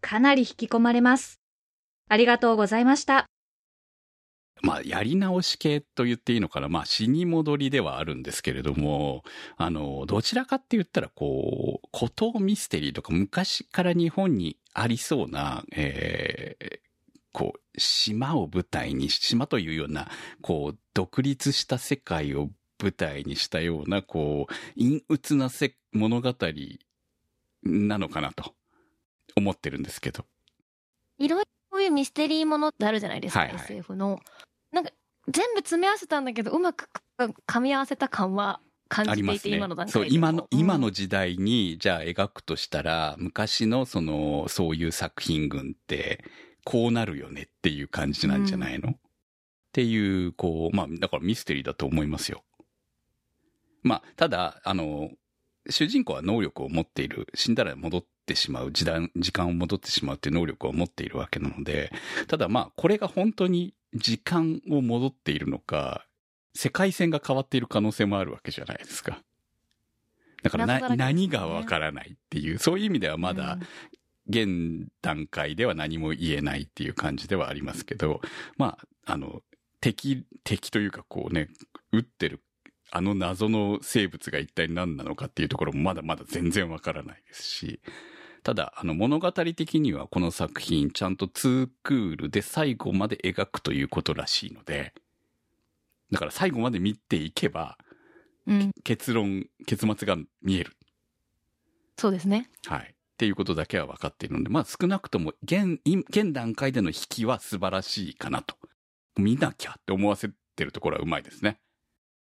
[0.00, 1.40] かなり引き込まれます。
[2.08, 3.26] ありがとうございました。
[4.62, 6.68] まあ、やり直し系と言っていいのかな。
[6.68, 9.24] まあ、死に戻りではあるんですけれども、
[9.56, 16.88] あの、どちらかって言ったら、こう、孤島ミステリーとか昔から日本にありそうな、えー
[17.32, 22.48] こう、島を舞台に、島というような、こう、独立した世界を
[22.82, 26.34] 舞台にしたような、こう、陰鬱なせ物語
[27.62, 28.54] なのかなと
[29.36, 30.24] 思ってるんですけど。
[31.18, 34.20] いろいろこういうミステリーものってあるじゃないですか、はいはい SF の。
[34.72, 34.90] なんか、
[35.28, 36.88] 全部詰め合わせたんだけど、うまく
[37.46, 39.86] 噛み合わせた感は感じていて、ね今の段階。
[39.86, 40.58] でそう、も今の、うん。
[40.58, 46.24] 今の時代に、じゃあ描くとしたら、昔のその、そういう作品群って、
[46.64, 48.96] こうなるよねっていう感じなんじゃないの、っ
[49.72, 52.44] ていう、こう、まあ、だからミステリーだと思いますよ。
[53.82, 55.10] まあ、ただ、あの、
[55.70, 61.90] 主人公は能力を持っている、死んだら戻ってしまう、時間、時間を戻ってしまうっていう能力を持っているわけなので、
[62.28, 66.06] ただまあ、これが本当に時間を戻っているのか、
[66.54, 69.22] 世界線が変わっている可能性もあるわけじゃないですか。
[70.42, 73.58] だからな、何がわからないっていう、そういう意味ではまだ、
[74.28, 78.20] 現段階では何も言えないっていう感じではありますけど、
[78.58, 79.42] まあ、あの、
[79.80, 81.48] 敵、敵というかこうね、
[81.92, 82.42] 撃ってる、
[82.90, 87.80] あの謎の生物が一体何なのかっていうところもまだまだ全然わからないですし、
[88.48, 94.94] ただ、あの物語的にはこの作品ちゃんとツークールで最後まで描くということらしいので、
[96.10, 97.76] だから最後まで見ていけば、
[98.46, 100.72] うん、結論、結末が見える。
[101.98, 102.48] そうですね。
[102.64, 102.94] はい。
[102.94, 108.56] っていうことだけは分かっているので、まあ少なくとも現、い現段階での引きは素晴らしいかなと。
[109.18, 111.60] 見なきゃって思わせてるところはうまいですね。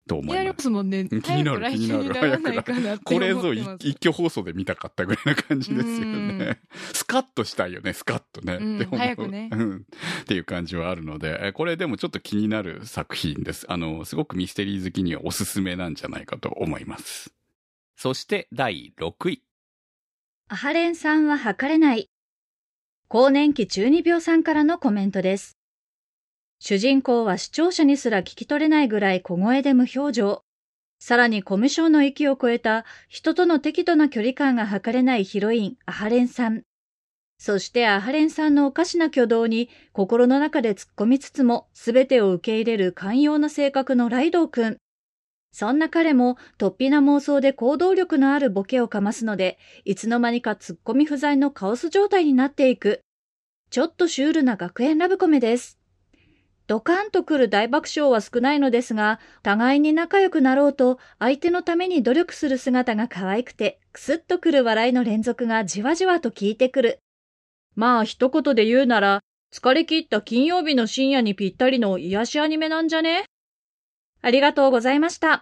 [0.08, 0.54] と思気にないりま。
[0.54, 1.08] ますすもんね。
[1.08, 6.60] 気になる気になる週になこれぞ一挙放送で見たかったぐらいな感じですようんね。
[6.94, 8.58] スカッとしたいよね、スカッとね。
[8.60, 9.86] うんって思う早くねうん
[10.22, 13.66] っていう感じはあるので、えこれでもちょっと気になる作品です。
[13.70, 17.34] あの、すごくミステリー好きにはおすすめなんじゃないかと思います。
[17.96, 19.42] そして第6位。
[20.50, 22.10] アハレンさんは測れない。
[23.08, 25.58] 更年期中二病さんからのコメントです。
[26.66, 30.46] 主人公は視聴者にすら聞き取れないぐらい小声で無表情。
[30.98, 36.62] さらにコミュ障の域を超えた人との適度な距離感が測れないヒロイン、アハレンさん。
[37.38, 44.78] そしてアハレンさんのおかしな挙動に心の中で突っ込みつつも全てを受け入れる寛容な性格のライドウ君。
[45.52, 53.02] そんな彼も突飛な妄想で行動力のあるボケをかますので、いつの間にか突っ込み不在のカオス状態になっていく。
[53.70, 55.83] ちょっとシュールな学園ラブコメです。
[56.68, 67.00] ドカンとくる大爆笑は少ないのですが、互いに仲良くなろうと相手のために努力する姿が可愛くて、くすっとくる笑いの連続がじわじわと効いてくる。
[67.76, 69.20] まあ一言で言うなら、
[69.52, 73.26] 疲れ切った金曜日の深夜にぴったりの癒しアニメなんじゃね？
[74.22, 75.42] ありがとうございました。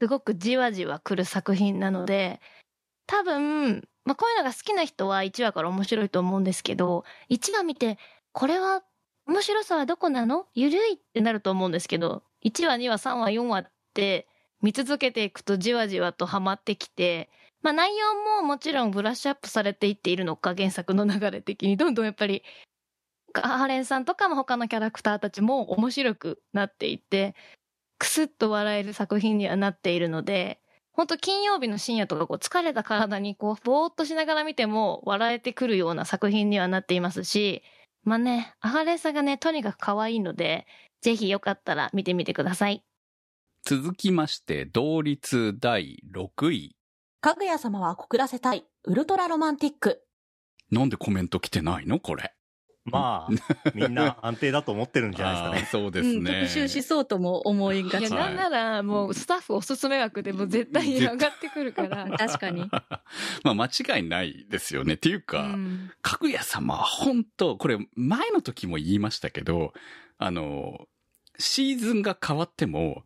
[0.00, 2.40] すごくじわじわ来る作品なので、
[3.06, 7.98] 多分、まあ、こういうのが好きな人は1話から面白いと思うんですけど、1話見て、
[8.32, 8.82] これは
[9.28, 10.46] 面白さはどこなの？
[10.54, 14.26] ゆるいってなると思うんですけど、1話、2話、3話、4話って
[14.62, 17.28] 見続けていくとじわじわとハマってきて、
[17.60, 22.42] まあ内容ももちろんブラッシュアップされていっているのか、原作の流れ的にどんどんやっぱり、
[23.34, 27.34] ハーレンさんとかも他のキャラクターたちも面白くなっていって、
[27.98, 30.58] くすっと笑える作品にはなっているので、
[30.92, 37.62] 本当金曜日の深夜とかこう疲れた体にこうぼーっとしながら見ても笑えてくるような作品にはなっていますし、
[38.08, 40.66] まあね、アハレンさんがね、とにかく可愛いので、
[41.02, 42.82] ぜひよかったら見てみてください。
[43.64, 46.74] 続きまして、同率第6位。
[47.20, 50.02] かぐや様は告らせたい、ウルトラロマンティック。
[50.70, 52.00] なんでコメント来てないの？
[52.00, 52.32] これ。
[52.90, 55.82] まあ、みんな安定だと思ってるんじゃないですかね。
[55.82, 56.40] そうでうん、すね。
[56.42, 58.14] 特集しそうとも思いがいや、ち。
[58.14, 62.08] はいなんならもうスタッフおすすめ枠でも絶対に上がってくるから。
[62.16, 62.68] 確かに。
[63.42, 64.94] まあ間違いないですよね。
[64.94, 69.72] っていううか、んかぐや様は本当これ前の時も言いましたけど、
[70.18, 70.86] あの、
[71.38, 73.04] シーズンが変わっても、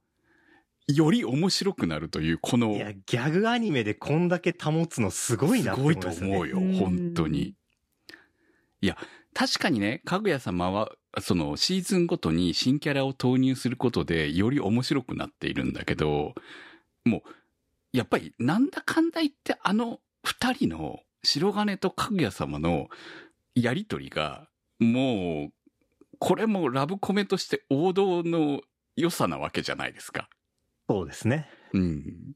[0.89, 6.17] より面白くなるという、この、いや、ギャグアニメでこんだけ保つのすごいなって思いますよね。
[6.17, 7.55] すごいと思うよ、うん本当に。
[8.81, 8.97] いや、
[9.35, 16.35] 確かにね、かぐや様は、そのシーズンごとに新キャラを投入することでより面白くなっているんだけど、
[17.05, 17.23] もう、
[17.93, 22.89] やっぱりなんだかんだ言ってあの二人の白金とかぐや様の
[23.55, 25.53] やりとりが、もう、
[26.19, 28.61] これもラブコメとして王道の
[28.97, 30.29] 良さなわけじゃないですか。
[30.89, 31.49] そうですね。
[31.73, 32.33] うん。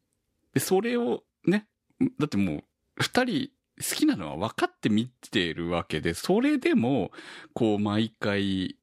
[0.55, 1.67] で、それをね、
[2.19, 2.65] だってもう、
[2.97, 7.11] 二人好きなのは分かって見てるわけで、それでも、
[7.53, 8.77] こう、毎回、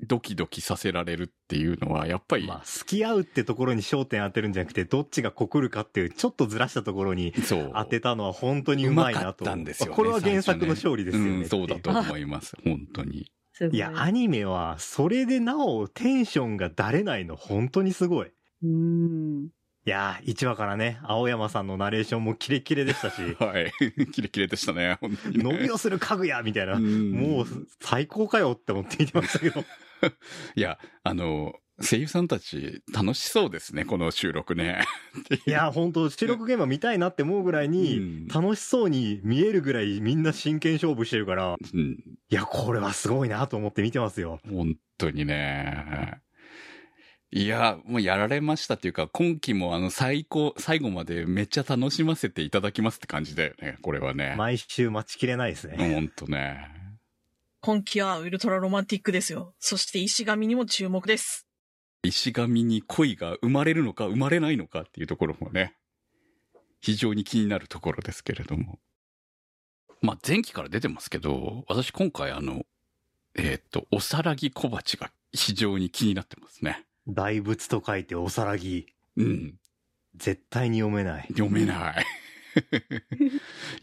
[0.00, 7.72] ドキドキさせられるっていうのは、やっぱり、まあ、付き合うってところに焦点当てるんじゃなくて、どっちが告るかっていう、ちょっとずらしたところにそう。
[7.74, 9.44] 当てたのは本当にうまいなと。
[9.44, 11.30] たんですよねこれは原作の勝利ですよね。
[11.30, 12.56] うん、そうだと思います。
[12.64, 13.30] 本当に。
[13.70, 18.32] いや、アニメは、それでなおテンションがだれないの、本当にすごい。
[18.62, 19.48] うん。
[19.86, 23.70] いやー、1話からね、青山さんのナレーションもキレキレでしたし、 はい。
[24.12, 25.44] キレキレでしたね、本当に、ね。
[25.44, 27.46] 伸びをする家具やみたいな、うんもう
[27.80, 29.62] 最高かよって思って見てましたけど。
[30.56, 34.84] いや、あの、声優さんたち楽しそうですね、この収録ね。
[35.46, 41.98] いや、本当収録現場見たいなって思うぐらいに、うん楽しそうに見えるぐらいみんな真剣勝負してるから、うん。
[42.30, 44.40] いや、これはすごいなと思って見てますよ。
[44.48, 46.22] 本当にね。
[47.36, 54.36] いや、もうやられましたっていうか、今期もあの最高、最後までめっちゃ楽しませていただきますって感じだよね、これはね。
[54.38, 55.76] 毎週待ちきれないですね。
[55.76, 56.70] 本当ね。
[57.60, 59.52] 今期はウルトラロマンティックですよ。
[59.58, 61.48] そして石神にも注目です。
[62.04, 65.74] 石神に恋が生まれるのか生まれないのかっていうところもね、
[66.80, 68.78] 非常に気になるところですけれども。
[70.02, 72.64] まあ、前期から出てますけど、私今回あの、
[73.34, 76.84] えーっと、おさらぎ小鉢が非常に気になってますね。
[77.08, 78.86] 大仏と書いておさらぎ。
[79.16, 79.54] うん。
[80.16, 81.26] 絶対に読めない。
[81.28, 82.04] 読めない。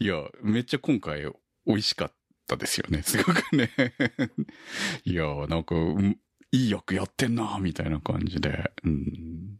[0.00, 1.26] いや、めっちゃ今回
[1.66, 2.12] 美味しかっ
[2.46, 3.02] たですよね。
[3.02, 3.70] すごくね。
[5.04, 6.18] いや、なんか、うん
[6.54, 8.70] いい役やってんな、みたいな感じで。
[8.84, 9.58] うん。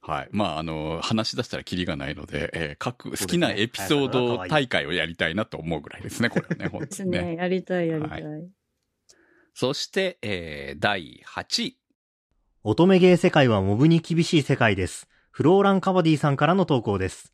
[0.00, 0.28] はい。
[0.32, 7.22] まあ、あの、話し出したらキリがないので、えー各好きなエピソード大会をやりたいなと思うぐらいですね、これはね、 本です当にね。
[7.22, 7.36] ね。
[7.36, 8.22] やりたい、やりたい。
[8.24, 8.40] は
[9.54, 11.78] そして、えー第8位。
[12.68, 15.06] 乙女ゲー世界はモブに厳しい世界です。
[15.30, 17.32] フローラン・カバディさんからの投稿です。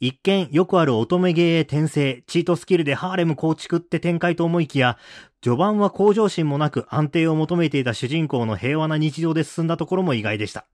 [0.00, 4.98] 一見よくある乙女ゲーへ転生、チートスキルでハーレム構築って展開と思いきや、
[5.40, 10.66] 序盤は向上心もなく安定を求めていた主人公の平和な日常で進んだところも意外でした。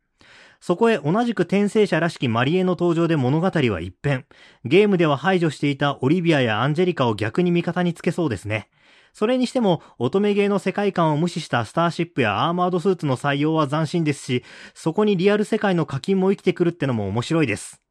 [0.61, 4.27] そこへ同じく転生者らしきマリエの登場で物語は一変。
[4.65, 8.69] ゲームでは排除していたオリビアやアンジェリカを逆に味方につけそうですね。
[9.13, 14.45] それにしても、乙女ゲーの世界観を無視したスターシップやアーマードスーツの採用は斬新ですし、
[14.75, 17.83] そこにリアル世界の課金も生きてくるってのも面白いです。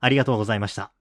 [0.00, 0.92] ありがとうございました。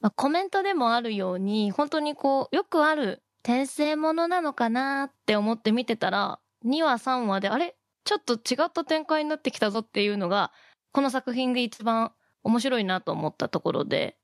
[0.00, 7.74] まあ、コメントでもあるように、本当にこう、よくある転生ものなのかなって思って見てたら、2話3話で、あれ？
[8.04, 10.52] ちょっと違った展開になってきたぞっていうのが、
[10.92, 14.18] この作品で一番面白いなと思ったところで、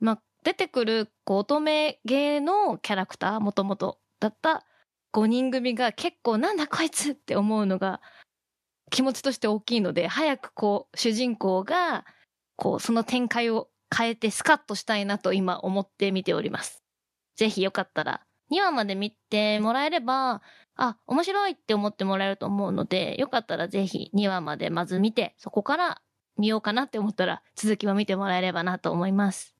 [0.00, 4.66] まあ、出てくる、乙女芸のキャラクター、もともとだった
[5.12, 8.00] 5人組が結構なんだこいつって思うのが
[8.90, 12.04] 気持ちとして大きいので、早くこう、主人公が、
[12.56, 16.82] こう、その展開を変えてスカッとしたいなと今思って見ております。
[17.36, 20.42] ぜひよかったら、2話まで見てもらえれば、
[20.76, 26.02] あ、面白いって思ってもらえると思うので、よかったらぜひ2話までまず見て、そこから
[26.36, 29.59] 見ようかなって思ったら、続きも見てもらえればなと思います。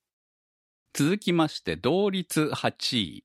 [0.93, 3.24] 続きまして、同率8位。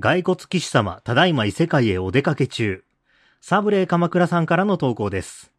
[0.00, 2.82] 骸骨騎士様、ただいま異世界へお出かけ中。
[3.40, 5.52] サブレー鎌倉さんからの投稿です。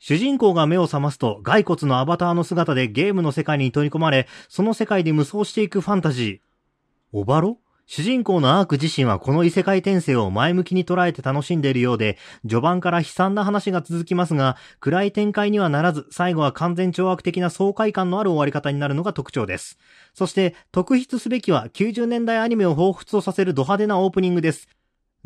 [0.00, 7.18] 主人公が目を覚ますと、骸骨のアバターの姿でゲームの世界に取り込まれ、その世界で無双していくファンタジー。
[7.18, 19.78] オバロ主人公のアーク自身はこの異世界転生を前向きに捉えて楽しんでいるようで、序盤から悲惨な話が続きますが、暗い展開にはならず、最後は完全懲悪的な爽快感のある終わり方になるのが特徴です。
[20.14, 24.68] そして、特筆すべきは90年代アニメを彷彿とさせるド派手なオープニングです。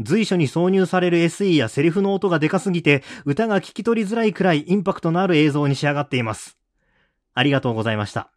[0.00, 6.58] 随所に挿入される SE やセリフの音がでかすぎて、歌が聞き取りづらいくらいインパクトのある映像に仕上がっています。
[7.34, 8.30] ありがとうございました。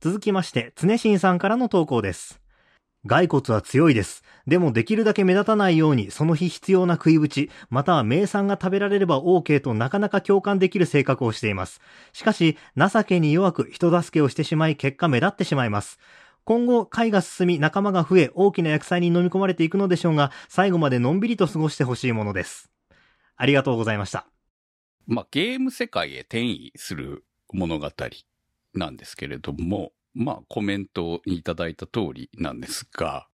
[0.00, 2.43] 続きまして、常新さんからの投稿です。
[3.06, 4.22] 骸骨は強いです。
[4.46, 11.80] でもできるだけ目立たないように、その日必要な食いぶち、または名産が食べられれば OK となかなか共感できる性格をしています。
[12.12, 15.98] しかし、情けに弱く人助けをしてしまい、結果目立ってしまいます。
[16.44, 22.70] 今後、回が進み、仲間が増え、大きな役祭に飲み込まれていくのでしょうが、最後までのんびりと過ごしてほしいものです。
[23.36, 24.26] ありがとうございました。
[25.06, 27.90] まあ、ゲーム世界へ転移する物語
[28.74, 33.28] なんですけれども、まあ、コメントにいただいた通りなんですが、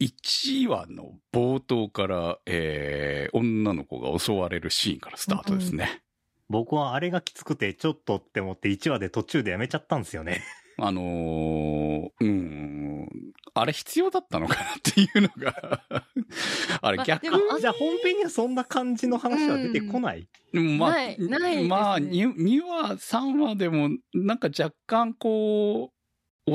[0.00, 6.02] 1話の冒頭から、えー、女の子が襲われるシーンからスタートですね。
[6.48, 10.42] 僕はあれがきつくて、ちょっとって思って1話で途中でやめちゃったんですよね。
[10.80, 13.08] あのー、うん、
[13.52, 15.82] あれ必要だったのかなっていうのが、
[16.80, 25.97] あれ逆まあじゃあ本編にはそんな感じの話は出てこない、まあ、ないないですねまあ、2, 2話、3話でも、なんか若干こう、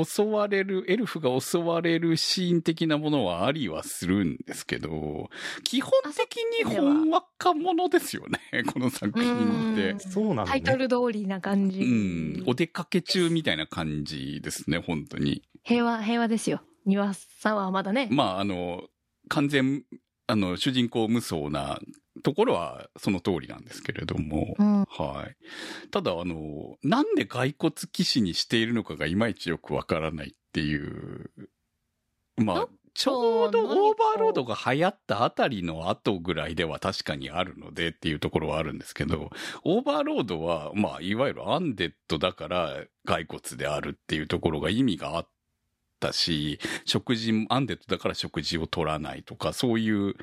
[0.02, 5.28] 襲われる、エルフが襲われるシーン的なものはありはするんですけど、
[5.62, 6.36] 基本的
[6.66, 10.00] にほんわかものですよね、 この作品ってうん。
[10.00, 10.50] そうなんだね。
[10.50, 11.80] タイトル通りな感じ。
[11.80, 15.42] うん、お出かけ中みたいな感じですね、本当に。
[15.62, 16.62] 平和、平和ですよ。
[16.86, 18.08] 庭さんはまだね。
[18.10, 18.84] まあ、あの、
[19.28, 19.84] 完全、
[20.26, 21.80] あの、主人公無双な
[22.22, 24.84] ところはその通りなんですけれども、うん。
[24.84, 25.90] はい。
[25.90, 31.30] ただ、あの、なんで骸骨騎士にしているのかがいまいちよくわからないっていう。
[32.36, 39.30] まあ、ちょうどオーバーロードが流行ったあたりの後ぐらいでは確かにあるのでっていうところはあるんですけど、
[39.64, 45.28] オーバーロードは、まあ、いわゆるアンデッドだから骸骨であるっていうところが意味があっ
[45.98, 50.14] たし、食事も、アンデッドだから食事を取らないとか、そういう、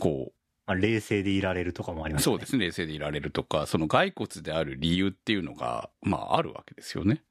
[0.00, 0.35] こう、
[0.66, 2.24] まあ、冷静でいられるとかもありますね。
[2.24, 2.66] そうですね。
[2.66, 7.22] 冷静でいられるとか、その骸骨である理由っていうのが、まああるわけですよね。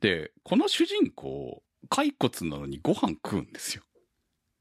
[0.00, 3.82] で、この主人公、骸骨なのにご飯食うんですよ。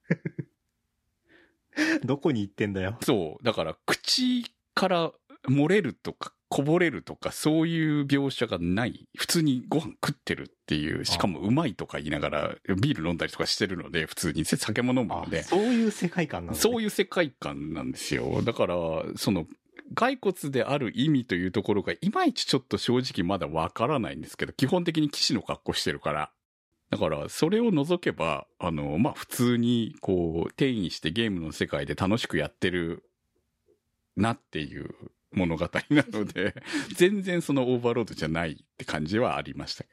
[2.06, 2.98] どこに行ってんだよ。
[3.02, 3.44] そう。
[3.44, 5.12] だから、口から
[5.50, 9.10] 漏れるとか、こぼれるとか、そういう描写がない。
[9.18, 15.44] 普通にご飯食ってるっていう、しかもうまいとか言いながら、ビール飲んだりとかしてるので、普通に酒も飲むので。
[15.44, 18.42] そういう世界観なの、ね、そういう世界観なんですよ。
[18.42, 18.76] だから、
[19.16, 19.46] その、
[19.94, 26.32] 骸骨である意味というところが、いまいちちょっと正直まだわからないんですけど、基本的に騎士の格好してるから。
[26.90, 33.04] だから、それを除けば、あの、まあ、普通に、こう、転移してゲームの世界で楽しくやってる
[34.18, 34.90] なっていう
[35.32, 36.56] 物語なので、
[36.96, 39.90] 全然そのオーバーロードじゃないって感じはありましたけ。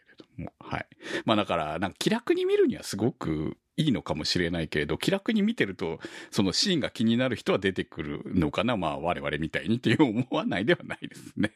[0.59, 0.87] はい。
[1.25, 5.99] まあだから、なんか気楽に見るにはすごくいいのかもしれないけれど、気楽に見てると、
[6.31, 11.53] そのシーンが気になる人は出てくるのかなまあ我々みたいにっていう思わないではないですね。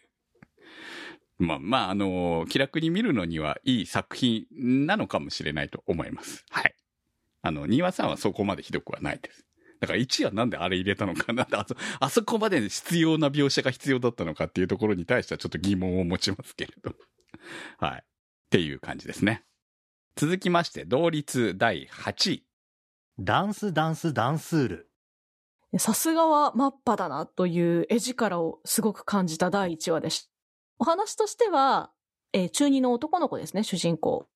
[1.39, 4.47] まあまあ、あの、気楽に見るのにはいい作品
[4.87, 6.45] なのかもしれないと思います。
[6.51, 6.75] はい。
[7.43, 9.45] あの、庭さんはそこまでひどくはないです。
[9.81, 16.95] だから1はなんであれ入れたのかなあそ、あそこまで必要な描写が必要だったのかっていうところに対してはちょっと疑問を持ちますけれど。
[17.79, 18.05] はい。
[18.47, 19.45] っていう感じですね。
[20.17, 22.47] 続きまして、同率第8位。
[23.19, 24.91] ダンスダンスダンスール。
[25.79, 30.31] さすがはマッパだなという絵力をすごく感じた第1話でした。
[30.79, 31.91] お話としては、
[32.33, 34.29] えー中二の男の子ですね、主人公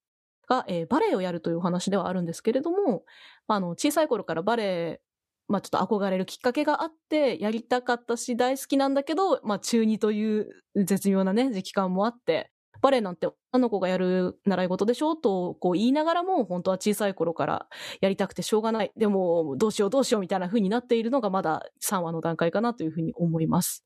[0.48, 3.04] が、えーバレエをやるというお話ではあるんですけれども、
[3.46, 5.00] まああの、小さい頃からバレエ、
[5.46, 12.50] まあちょっと憧れるきっかけがあって、やりたかったし大好きなんだけど、まあ中二という絶妙なね、時期感もあって、
[12.80, 17.66] バレエなんて女の子がやる習い事でしょとこう言いながらも、本当は小さい頃から
[18.00, 18.92] やりたくてしょうがない。
[18.96, 23.84] でも、どうしようどうしようみたいな風になっているのがまだ3話の段階かなというふうに思います。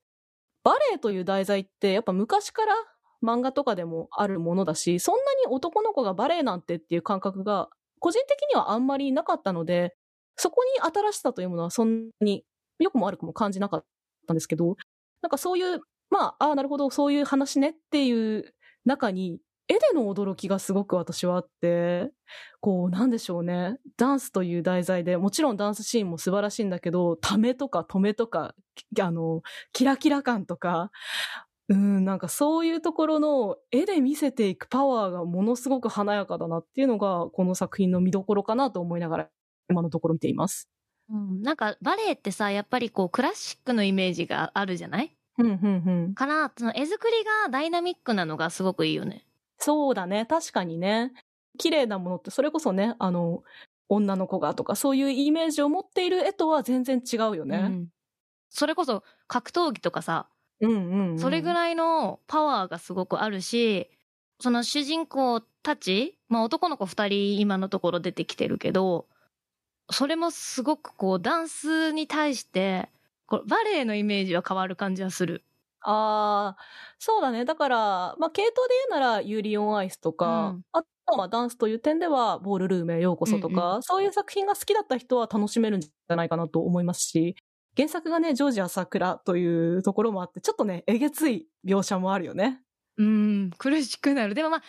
[0.63, 2.75] バレエという題材ってやっぱ昔から
[3.23, 7.69] 漫画とかでもあるものだし、そんなに男の子がバレエなんてっていう感覚が
[7.99, 9.95] 個人的にはあんまりなかったので、
[10.35, 12.43] そこに新しさというものはそんなに
[12.79, 13.85] 良くも悪くも感じなかっ
[14.27, 14.75] たんですけど、
[15.21, 18.53] なんかそういう、まあ、ああ、なるほど、そういう話ねっていう
[18.85, 22.11] 中に、絵での驚きがすごく私はあって、
[22.61, 23.77] こう、なんでしょうね。
[23.97, 28.53] ダンスという題材で、もちろんダンスシーンも素晴らしいんだけど、ためとか止めとか、
[28.99, 29.41] あの、
[29.73, 30.91] キラキラ感とか、
[31.67, 39.29] うん、なんかそういうところの絵で見せていくパワーがものすごく華やかだなっていうのが、この作品の見どころかなと思いながら、
[39.67, 40.69] 今のところ見ています。
[41.09, 45.14] うん、なんかバレエってさ、やっぱりこうクラシックのイメージがあるじゃない？
[45.37, 46.15] うん、うん、うん。
[46.15, 49.25] から、その絵作りがダイナミックなのがすごくいいよね。
[49.57, 50.25] そうだね。
[50.25, 51.13] 確かにね。
[51.57, 53.43] 綺麗なものって、それこそね、あの、
[53.89, 57.57] 女の子がとか、そういうイメージを持っている絵とは全然違うよね。
[57.57, 57.87] うん
[58.49, 60.29] それこそ格闘技とかさ、
[60.61, 61.19] うん、うん、うん。
[61.19, 63.89] それぐらいのパワーがすごくあるし、
[64.39, 69.07] その主人公たち、まあ男の子二人今のところ出てきてるけど、
[69.91, 72.89] それもすごくこうダンスに対して、
[73.27, 75.43] こうバレエのイメージは変わる感じはする。
[75.81, 76.63] ああ、
[76.99, 77.45] そうだね。
[77.45, 77.77] だから、
[78.17, 87.35] まあ、系統で言うなら、ユーリオンアイスとか、うんあとはまあダンスという点では、ボールルームへようこそとか、うんそういう作品が好きだった人は楽しめるんじゃないかなと思いますし、
[87.77, 92.61] 原作がね、ジョージア桜というところもあって、ちょっとね、えげつい描写もあるよね。
[92.97, 94.33] うん、苦しくなる。
[94.33, 94.63] でもまあ、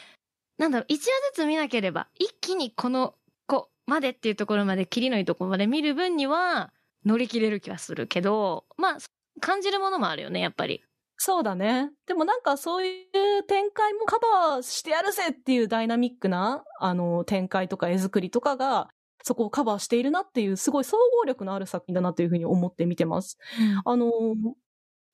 [0.59, 3.15] なんだろう、一話ずつ見なければ、一気にこの
[3.47, 6.73] 子までっていうところまで、切りのいいところまで見る分には、
[7.07, 8.99] 乗り切れる気はするけど、まあ、
[9.41, 10.83] 感じるものもあるよね、やっぱり。
[11.19, 11.91] そうだね。
[12.07, 18.91] でもなんかそういう展開もカバーしてやるぜっていうダイナミックな、あの、展開とか絵作りとかが、
[19.23, 23.39] そこをカバーしているなっていう、すごい総合力のある作品だなというふうに思って見てます。
[23.85, 24.11] あの、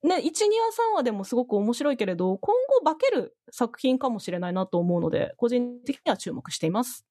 [0.02, 0.30] ね、1、2話、
[0.92, 7.06] 3話でもすごく面白いけれど、今後化ける作品かもしれないなと思うので、個人的には注目しています。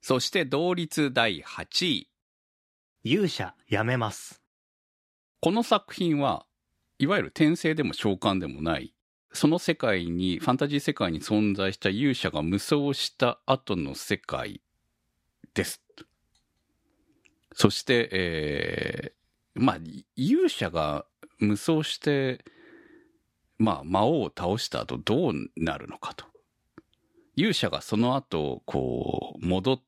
[0.00, 2.08] そして同率第8位。
[3.08, 4.42] 勇者やめます。
[5.40, 6.44] この作品は、
[6.98, 8.94] いわゆる転生でも召喚でもない、
[9.32, 14.60] その世界に、ファンタジー世界に存在した勇者が無双した後の世界
[15.54, 15.80] です。
[17.54, 19.78] そして、えー、まあ、
[20.16, 21.06] 勇者が
[21.38, 22.44] 無双して、
[23.56, 26.24] まあ、魔王を倒した後どうなるのかと。
[27.36, 29.80] 勇者がその後、こう、戻っ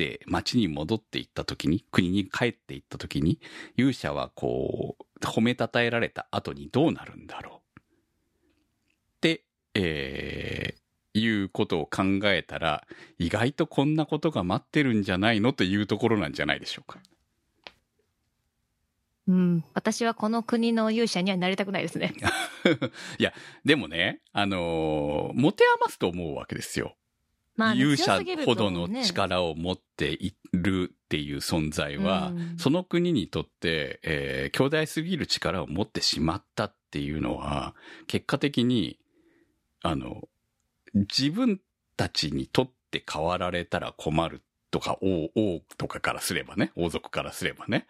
[0.00, 3.38] て、町に戻っていった時に、国に帰っていった時に、
[3.76, 7.80] 勇者はこう、褒めたたえられた後にどうなるんだろう。
[7.80, 7.82] っ
[9.20, 9.44] て、
[9.74, 12.86] えー、いうことを考えたら、
[13.18, 16.98] 意外とこんなことが待ってるんじゃないのというところなんじゃないでしょうか。
[19.28, 19.64] うん。
[19.74, 22.14] 私はこの国の勇者にはなりたくないですね。
[23.20, 23.34] いや、
[23.66, 26.96] でもね、あのー持て余すと思うわけですよ。
[27.74, 32.58] 勇者ほどのね力を持っているっていう存在は、うん。
[32.58, 37.74] その国にとって、えー強大すぎる力を持ってしまったっていうのは、
[38.06, 38.98] 結果的に、
[39.82, 40.28] あの、
[40.94, 41.60] 自分
[41.96, 47.86] たちにとって変わられたら困るとか、王、王とかからすればね、王族からすればね、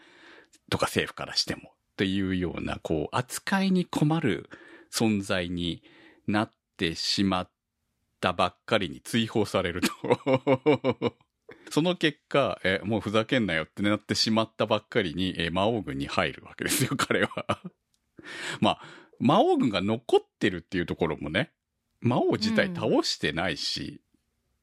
[0.71, 4.49] とか政府からしても、っていうような、こう、扱いに困る
[4.93, 5.83] 存在に
[6.27, 7.51] なってしまっ
[8.21, 11.17] たばっかりに追放されると。
[11.71, 17.63] その結果、え、もうふざけんなよってなってしまったばっかりに、え魔王軍に入るわけですよ、彼は。
[18.61, 18.83] まあ、
[19.19, 21.53] 魔王軍が残ってるっていうところもね、
[22.01, 24.01] 魔王自体倒してないし、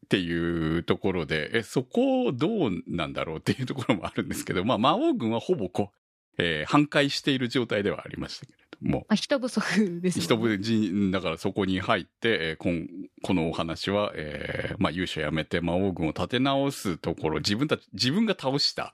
[0.06, 5.98] っていうところで、え、そこどうなんだろうっていうところもあるんですけど、まあ、魔王軍はほぼこう、
[6.38, 10.36] えー反壊している状態ではありましたけども、まあ、人不足ですね。
[10.38, 12.10] 部人、だからそこに入って、
[12.42, 12.88] えーこん
[13.24, 18.94] このお話は、えーまあ勇者やめて魔王軍を立て直すところ、自分たち、自分が倒した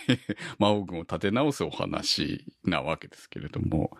[0.58, 3.96] 魔王軍を立て直すお話なわけですけれども、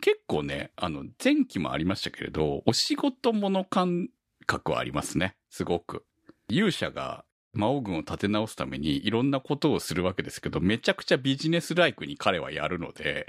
[0.00, 4.08] 結構ね、あの、前期もありましたけれど、お仕事もの感
[4.46, 5.36] 覚はありますね。
[5.48, 6.04] すごく。
[6.48, 13.26] 勇者が魔王軍を立て直すためにいろんなことをするわけですけど、めちゃくちゃビジネスライクに彼はやるので、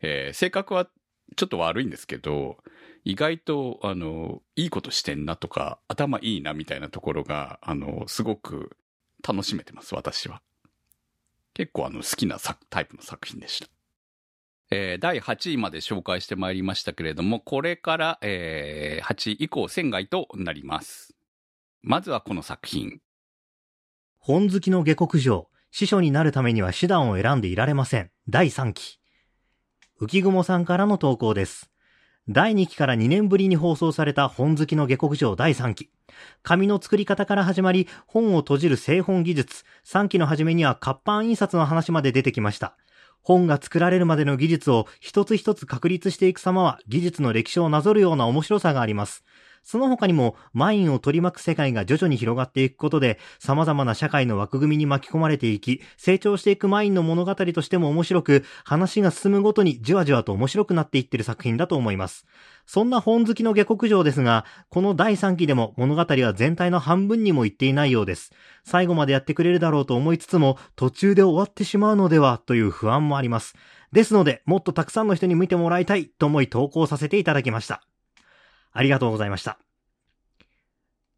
[0.00, 0.88] えー性格は
[1.36, 2.58] ちょっと悪いんですけど、
[3.04, 8.76] 意外と、あの、いいことしてんなとか、頭いいなみたいなところが、あの、すごく
[9.26, 10.42] 楽しめてます、私は。
[11.54, 12.38] 結構あの、好きな
[12.70, 13.68] タイプの作品でした。
[14.70, 21.14] えー第8位まで紹介してまいりましたけれども、これから、えー8位以降、仙外となります。
[21.82, 23.00] まずはこの作品。
[24.26, 28.10] 本好きの下克上、師匠になるためには手段を選んでいられません。
[28.26, 28.98] 第3期。
[30.00, 31.70] 浮雲さんからの投稿です。
[32.26, 35.90] 第2期から2年ぶりに放送された本好きの下克上第3期。
[36.42, 39.64] 紙の作り方から始まり、本を閉じる製本技術。
[39.84, 42.78] 3期の初めには活版印刷の話まで出てきました。
[43.20, 49.22] 本が作られるまでの技術を一つ一つ確立していく様は技術の歴史をなぞるような面白さがあります。
[49.64, 62.26] その他にも、マインを取り巻く世界が徐々に広がっていくことで、様々な社会の枠組みに巻き込まれていき、成長していくマインの物語としても面白く、話が進むごとにじわじわと面白くなっていってる作品だと思います。
[62.66, 68.32] そんな本好きの下克上ですが、この第3期でも物語は全体の半分にもいっていないようです。
[68.64, 73.54] 最後までやってくれるだろうと思いつつも、途中で終わってしまうのではという不安もあります。
[73.92, 77.82] ですので、もっとたくさんの人に見てもらいたいと思い投稿させていただきました。
[78.74, 79.58] ありがとうございました。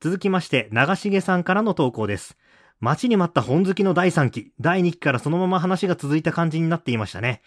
[0.01, 2.37] 続きまして、長重さんからの投稿です。
[2.79, 7.41] 待ちに待った本好きの第3期、第2期からそのまま話が続いた感じになっていましたね。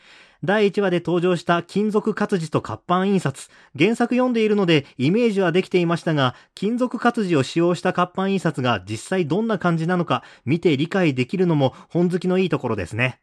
[0.44, 3.50] 第1話で登場した金属活字と活版印刷。
[3.78, 13.20] 原作読んでいるのでイメージはできていましたが、金属活字を使用した活版印刷が実際どんな感じなのか見て理解できるのも本好きのいいところですね。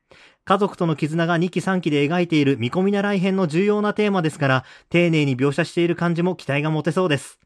[0.46, 7.40] 家族との絆が2期3期で描いている見込み習い編の重要なテーマですから、丁寧に描写している感じも期待が持てそうです。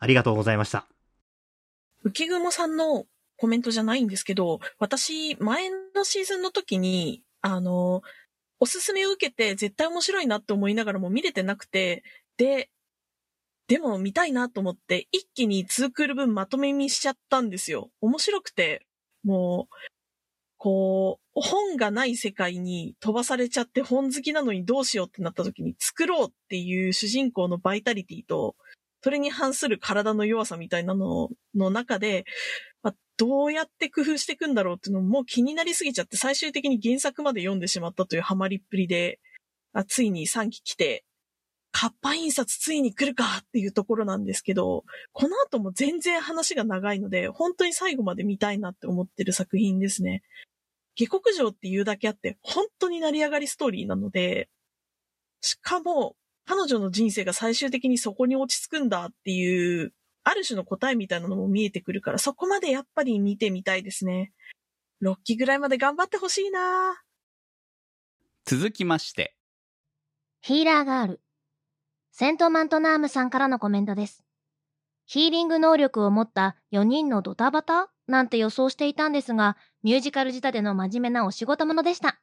[0.00, 0.88] ありがとうございました。
[2.04, 3.06] 浮雲さんの
[3.36, 8.02] コメントじゃないんですけど、私、前のシーズンの時に、あの、
[8.58, 12.02] おすすめを受けて絶対面白いなって思いながらも見れてなくて、
[12.36, 12.68] で、
[13.68, 17.90] でも見たいなと思って一気に2クール分まとめ見しちゃったんですよ。
[18.00, 18.84] 面白くて、
[19.22, 19.74] もう、
[20.58, 28.54] こう、本がない世界に飛ばされちゃって本好きなのにどうしようってなった時に作ろうっていう主人公のバイタリティと、
[29.02, 32.24] それに反する体の弱さみたいなのの中で、
[32.82, 39.18] まあ、どうやって工夫していくんだろうっていうのももう気になりすぎちゃって最終的に原作まで読んでしまったというハマりっぷりで、
[39.72, 41.04] あついに3期来て、
[41.72, 50.22] 活版印刷ついに来るかっていうところなんですけど、この後も全然話が長いので、本当に最後まで見たいなって思ってる作品ですね。
[50.94, 54.48] 下克上っていうだけあって、本当に成り上がりストーリーなので、
[55.40, 56.16] しかも、
[56.46, 59.92] 彼女の人生が最終的にそこに落ち着くんだっていう、
[60.24, 64.32] ある種の答えみたいなのも見えてくるから、そこまでやっぱり見てみたいですね。
[65.02, 67.02] 6期ぐらいまで頑張ってほしいな
[68.46, 69.34] 続きまして、
[70.40, 71.20] ヒーラーガール。
[72.12, 74.22] セントマントナームさんからのコメントです。
[75.06, 77.90] ヒーリング能力を持った4人のドタバタ？
[78.06, 82.18] なんて予想していたんですが、ミュージカル仕立ての真面目なお仕事者でした。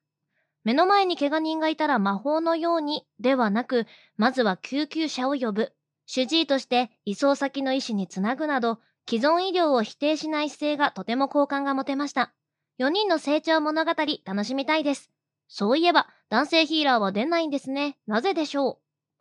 [0.64, 3.86] 目の前に怪我人がいたら魔法のようにではなく、
[4.18, 5.72] まずは救急車を呼ぶ。
[6.07, 12.34] 主治医として移送先の医師につなぐなど、既存医療を否定しない姿勢がとても好感が持てました。
[12.80, 13.91] 4人の成長物語
[14.26, 15.12] 楽しみたいです。
[15.47, 17.97] そういえば、男性ヒーラーは出ないんですね。
[18.07, 18.78] なぜでしょう？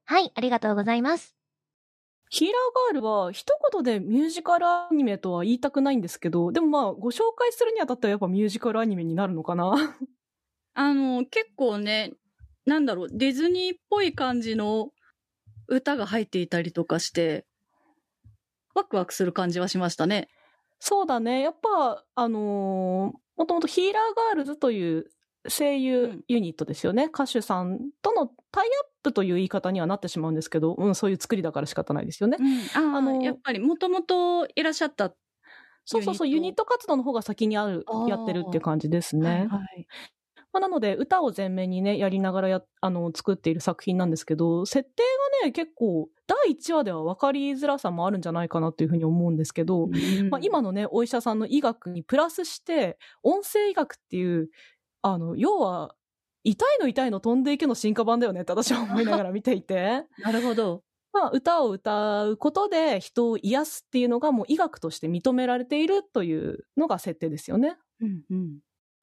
[0.06, 1.36] はい、ありがとうございます。
[2.30, 9.96] ヒーラーガールは一言でミュージカルアニメとは言いたくないんですけど、でもまあ、ご紹介するにあたってはやっぱミュージカルアニメになるのかな？
[10.74, 12.12] あの、結構ね、
[12.64, 14.90] なんだろう、ディズニーっぽい感じの
[15.66, 17.44] 歌が入っていたりとかして、
[18.74, 20.28] ワクワクする感じはしましたね。
[20.78, 21.40] そうだね。
[21.42, 24.02] やっぱ、あのーもともとヒーラー
[24.34, 25.06] ガールズという
[25.48, 27.06] 声優ユニットですよね。
[27.06, 28.70] 歌手さんとのタイアッ
[29.02, 32.36] プという言い方にはなってしまうんですけど、うん、そういう作りだから仕方ないですよね。
[32.74, 35.14] ああのの、やっぱりもともといらっしゃった。
[35.86, 39.48] そうそうそう、ユニット活動の方が先にあるやってるっていう感じですね。
[39.50, 39.86] はい。
[40.52, 45.02] まあ、なので、歌を前面にね、やりながらや、あの、作っている作品なんですけど、設定
[45.42, 49.88] がね、結構、第1話では分かりづらさもあるんじゃないかなというふうに思うんですけど、
[50.28, 54.48] まあ、今のね、お医者さんの医学にプラスして、音声医学っていう、
[55.02, 55.94] あの、要は、
[56.42, 60.06] 痛いの痛いの飛んでいけの進化版だよねって私は思いながら見ていて。
[60.22, 60.82] なるほど。
[61.12, 67.76] まあ、歌を歌うことで人を癒すっていうのがもう医学として認められているというのが設定ですよね。
[68.00, 68.58] うんうん。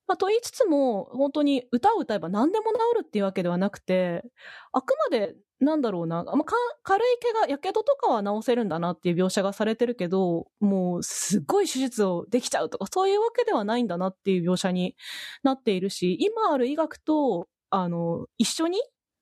[0.07, 4.23] まあ、と言いつつも、本当に歌を歌えば何でも治るっていうわけではなくて、
[4.71, 14.95] あくまで、なんだろうな、まあ、か軽い怪我、やけどとかは治せるんだなっていう描写がされてるけど、もうすっごい手術をできちゃうとか、そういうわけではないんだなっていう描写に
[15.43, 18.79] なっているし、今ある医学と、あの、一緒に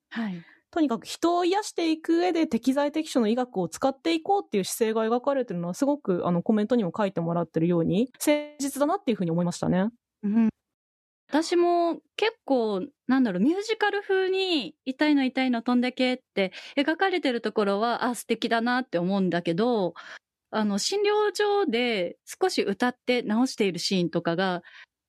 [0.09, 0.43] はい。
[0.71, 9.87] とにかく人を癒していく上で適材適所の医学を使っていこうっていう姿勢が描かれてるのはすごくあのコメントにも書いてもらってるように誠実だなっていうふうに思いましたね。
[10.23, 10.49] うん。
[11.27, 19.95] 私も結構、なんだろう、ミュージカル風に、痛いの痛いの飛んでけって描かれてるところは、あ、素敵だなって思うんだけど、
[20.51, 24.63] あの、診療所で少し歌って直しているシーンとかが、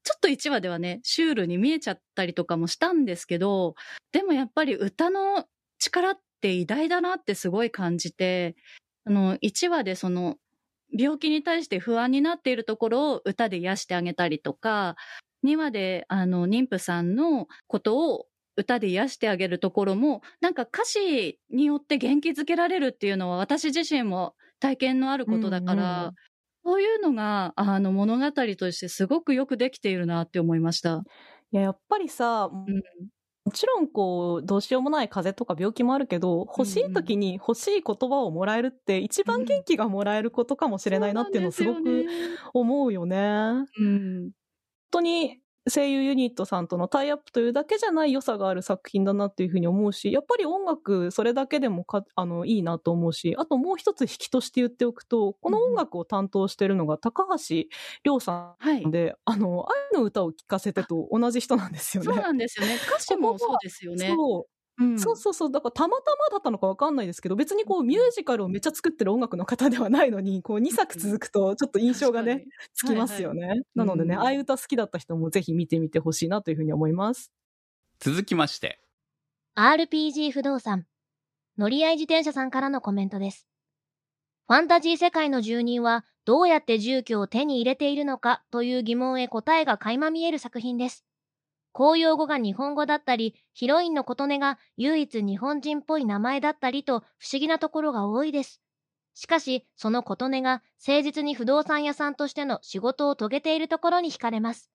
[0.04, 3.74] ちょっと1話ではね、シュールに見えちゃったりとかもしたんですけど、
[4.12, 5.46] でもやっぱり歌の
[5.78, 8.56] 力って偉大だなってすごい感じて、
[9.04, 10.36] あの、1話でその、
[10.96, 14.96] 病気に対して不安になっているところを歌で癒してあげたりとか、
[15.42, 18.26] 2話で、あの、妊婦さんのことを
[18.56, 26.14] 歌で癒してあげるところも、なんか歌詞によって元気づけられるっていうのは私自身も体験のあることだから、うんうん
[26.66, 31.04] そういうのが、あの、物語としてすごくよくできているなって思いました。
[31.52, 32.82] いや、やっぱりさ、うん。
[33.44, 43.16] もちろんこう、どうしようもない風邪とか病気もあるけど、欲しい時に欲しい言葉をもらえるって一番元気がもらえることかもしれないなっていうのをすごくそうよね思うよね。
[43.16, 44.30] 本うん。
[44.90, 57.64] 当に声優ユニットさんとのタイアップというだけじゃない良さがある作品だなっていうふうに思うし、やっぱり音楽それだけでもかあのいいなと思うし、あともう一つ引きとして言っておくと、この音楽を担当してるのが高橋
[58.04, 58.92] 亮さはいん。
[58.92, 62.12] で、あの、愛の歌を聴かせてと同じ人なんですよね。
[62.12, 62.76] そうなんですよね。
[62.86, 64.18] 歌詞もそうですよね。
[64.18, 65.50] そ ううんそうそうそう。
[65.52, 73.62] だからたまたまだったのかわかんないですけど、別にこうミュージカルをめっちゃ作ってる音楽の方ではないのに、こう2作続くとちょっと印象がね、つきますよね。
[73.74, 77.30] なのでね、うんああいう歌好きだった人もぜひ見てみてほしいなというふうに思います。
[78.00, 78.80] 続きまして、
[79.54, 80.86] RPG 不動産。
[81.58, 83.46] 乗り合い自転車さんからのコメントです。
[84.48, 91.04] ファンタジー世界の住人はどうやって住居を手に入れているのかという疑問へ答えが垣間見える作品です。
[91.76, 98.62] 公用語が日本語だったり、ヒロインの琴音が唯一日本人っぽい名前だったりと不思議なところが多いです。
[99.12, 104.70] しかし、その琴音が誠実に不動産屋さんとしての仕事を遂げているところに惹かれます。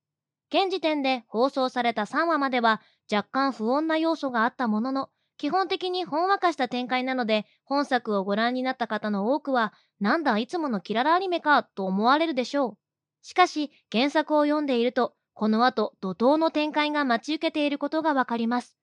[0.54, 12.78] 現時点で放送された3話までは若干不穏な要素があったものの、基本的にほんわかした展開なので、本作をご覧になった方の多くは、なんだいつものキララアニメかと思われるでしょう。
[13.24, 18.78] しかし、原作を読んでいると、この後、怒涛の展開が待ち受けていることがわかります。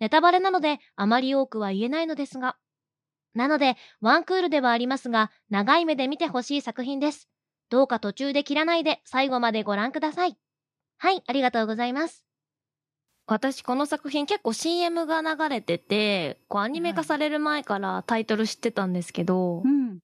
[0.00, 2.56] ネタバレなので、あまり多くは言えないのですが。
[3.34, 7.28] なので、ワンクールではありますが、長い目で見てほしい作品です。
[7.70, 10.36] どうか途中で切らないで、最後までご覧ください。
[10.98, 12.24] はい、ありがとうございます。
[13.26, 19.98] 私この作品結構 CM が流れてて、こうアニメ化される前からタイトル知ってたんですけど、うん。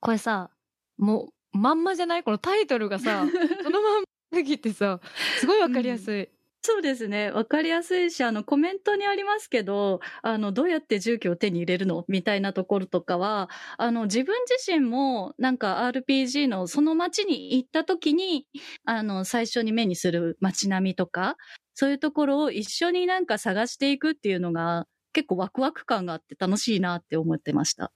[0.00, 0.50] これさ、
[0.98, 2.24] もうまんまじゃない？
[2.24, 3.24] このタイトルがさ、
[3.62, 5.00] そのまんますぎてさ、
[5.34, 6.28] すごいわかりやすい。
[6.62, 7.30] そうですね。
[7.30, 12.04] わかりやすいし、あの、コメントにありますけど、あの、どうやって住居を手に入れるの？
[12.08, 13.48] みたいなところとかは、
[13.78, 18.48] あの、自分自身も、なんか RPG のその街に行った時に、
[18.84, 21.36] あの、最初に目にする街並みとか、
[21.74, 27.92] そういうところを一緒になんか探していくっていうのが、結構ワクワク感があって楽しいなって思ってました。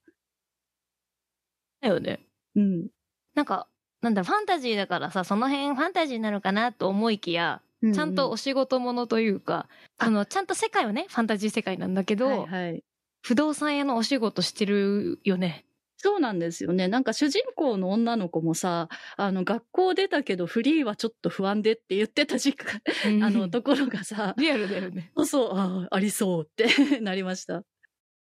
[1.81, 2.21] だよね。
[2.57, 2.89] うん。
[3.35, 3.69] なんか、
[4.03, 12.85] なんだファンタジーだからさ、その辺ファンタジーなのかなと思いきや、ちゃんとお仕事ものというか、あの、ちゃんと世界はね、ファンタジー世界なんだけど、はいはい。
[13.23, 15.67] 不動産屋のお仕事してるよね。
[16.03, 16.89] そうなんですよね。
[16.89, 18.89] なんか主人公の女の子もさ、
[19.19, 22.81] あの、学校出たけどフリーはちょっと不安でって言ってた時間、
[23.23, 25.13] あの、ところがさ、リアルだよね。
[25.15, 27.65] そうそう、ああ、ありそうってなりました。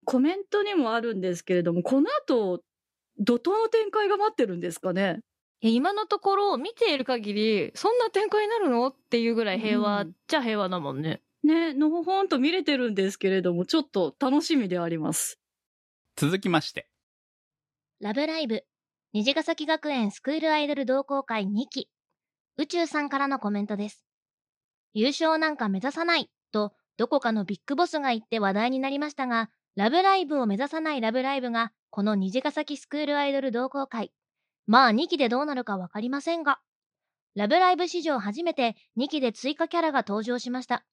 [0.03, 2.61] コメントにもあるんですけれども、この後、
[3.19, 5.21] 怒涛の展開が待ってるんですかね
[5.63, 8.87] いや今のところ見ている限り、そんな展開になるの？
[8.87, 11.21] っていうぐらい平和うんじゃ平和だもんね。
[11.43, 15.39] ね、のほほんと見れてるんですけれども、ちょっと楽しみであります。
[16.15, 16.87] 続きまして、
[17.99, 18.63] ラブライブ、
[19.13, 21.89] 虹ヶ崎学園スクールアイドル同好会2期、
[22.57, 24.03] 宇宙さんからのコメントです。
[24.93, 34.11] 優勝なんか目指さないと、どこかのビッグボスが言って話題になりましたが、ラブライブを目指さないラブライブが、この虹ヶ崎スクールアイドル同好会。
[34.71, 36.61] まあ2期でどうなるかわかりませんが、
[37.35, 40.85] ラブライブ史上初めて2期で追加キャラが登場しました。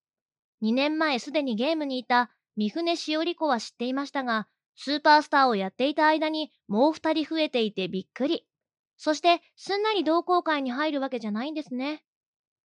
[0.63, 8.49] 2年前すでにゲームにいた三船しおり子は知っていましたが、スーパースターをやっていた間にもう二人増えていてびっくり。
[8.97, 12.03] そして、すんなり同好会に入るわけじゃないんですね。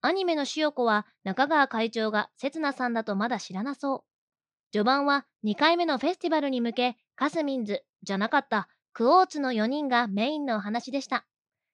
[0.01, 4.03] アニメの塩子は中川会長が刹那さんだとまだ知らなそう。
[4.71, 11.25] 序盤は2回目のフェスティバルに向け、カスミンズ、じゃなかった、クオーツの4人がメインのお話でした。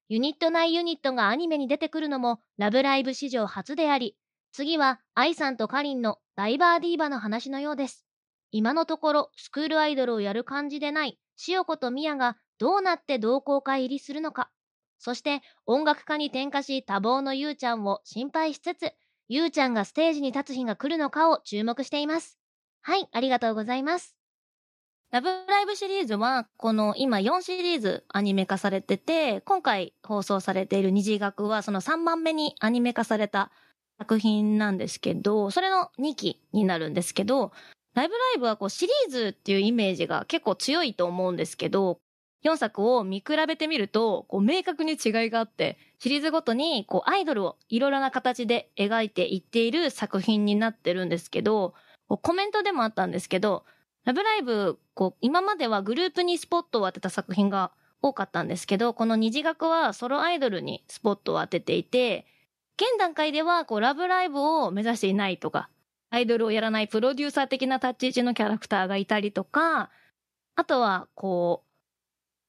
[0.08, 4.16] ユニット内ユニットがアニメに出てくるのもラブライブ史上初であり、
[4.54, 8.06] 次は愛さんとカリンのダイバーディーバの話のようです。
[8.52, 14.50] 今のところスクールアイドルをやる感じでない塩子とミヤがどうなって同好会入りするのか。
[14.98, 18.94] そして音楽家に転化し多忙のゆうちゃんを心配しつつ、
[19.28, 22.40] ゆうちゃんがステージに立つ日が来るのかを注目しています。
[22.82, 24.19] はい、ありがとうございます。
[25.12, 33.50] ラブライブシリーズは、この今4シリーズアニメ化されてて、今回放送されている虹学はその3番目にアニメ化された
[33.98, 37.52] 作品なんですけど、それの2期になるんですけど、
[37.96, 41.98] ライブライブはこうシリーズっていうイメージが結構強いと思うんですけど、
[42.46, 51.74] 4作を見比べてみると、こう明確に違いがあって、シリーズごとにこうアイドルをいろいろな形で描いていっている作品になってるんですけど、
[52.08, 53.66] コメントでもあったんですけど、
[54.10, 62.26] ラブライブ、こう、今まではグループにスポットを当てた作品が多かったんですけど、この虹学はソロアイドルにスポットを当てていて、
[62.78, 65.70] 現段階では、こう、ラブライブを目指していないとか、
[66.10, 69.92] アイドルをやらないプロデューサー的な立ち位置のキャラクターがいたりとか、
[70.56, 71.70] あとは、こう、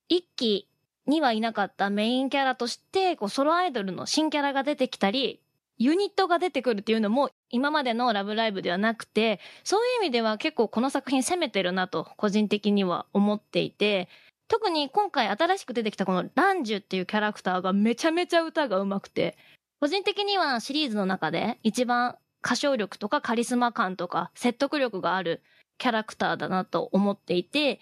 [0.08, 0.66] 一期
[1.04, 5.42] にはいなかったメインキャラとして、こう、ソロアイドルの新キャラが出てきたり、
[5.80, 14.10] ユニットが出てくるっていうのも今までのラブライブではなくて、そういう意味では結構この作品攻めてるなと個人的には思っていて、
[14.46, 19.38] 特に今回新しく出てきたこのランジュっていうキャラクターがめちゃめちゃ歌が上手くて、
[19.80, 25.40] 個人的にはシリーズの中で一番歌唱力とかカリスマ感とか説得力がある
[25.78, 27.80] キャラクターだなと思っていて、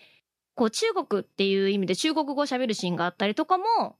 [0.55, 3.97] こう中国っていう意味で中国語喋るシーンがあったりとかも、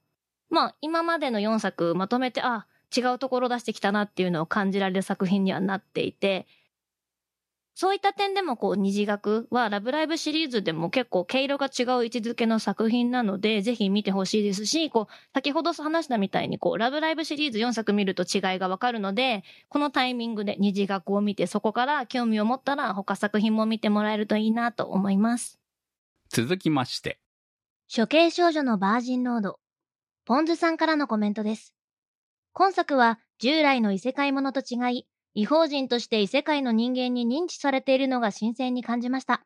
[0.51, 6.47] まあ今までの4作まとめて、あ、違うところ出してきたなっていうのを感じられる作品にはなっていて、
[7.81, 25.61] そういった点でもこう虹学はラブライブシリーズでも結構毛色が違う位置づけの作品なので、ぜひ見てほしいですし、こう、先ほど話したみたいにこう、ラブライブシリーズ4作見ると違いがわかるので、このタイミングで虹学を見てそこから興味を持ったら他作品も見てもらえるといいなと思います。
[26.31, 27.21] 続きまして、
[27.97, 29.61] 処刑少女のバージンロード。
[30.25, 31.78] ポンズさんからのコメントです。
[32.53, 39.45] 今作は従来の異世界ものと違い、異邦人として異世界の人間に認知されているのが新鮮に感じました。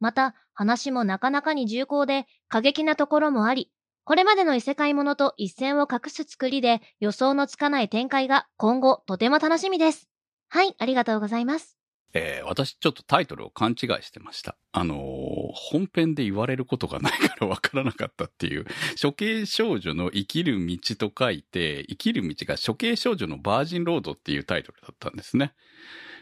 [0.00, 3.70] また、話もなかなかに重厚で過激なところもあり、
[4.04, 10.08] これまでの異世界ものと一線を画す作りで予想のつかない展開が今後とても楽しみです。
[10.48, 11.77] はい、ありがとうございます。
[12.14, 14.56] えー私ちょっとタイトルを勘違いしてました。
[14.72, 18.66] あのー本編で言われることがないからわからなかったっていう、
[19.00, 25.54] 処刑少女の生きる道と書いて、生きる道が処刑少女のバージンロードっていうタイトルだったんですね。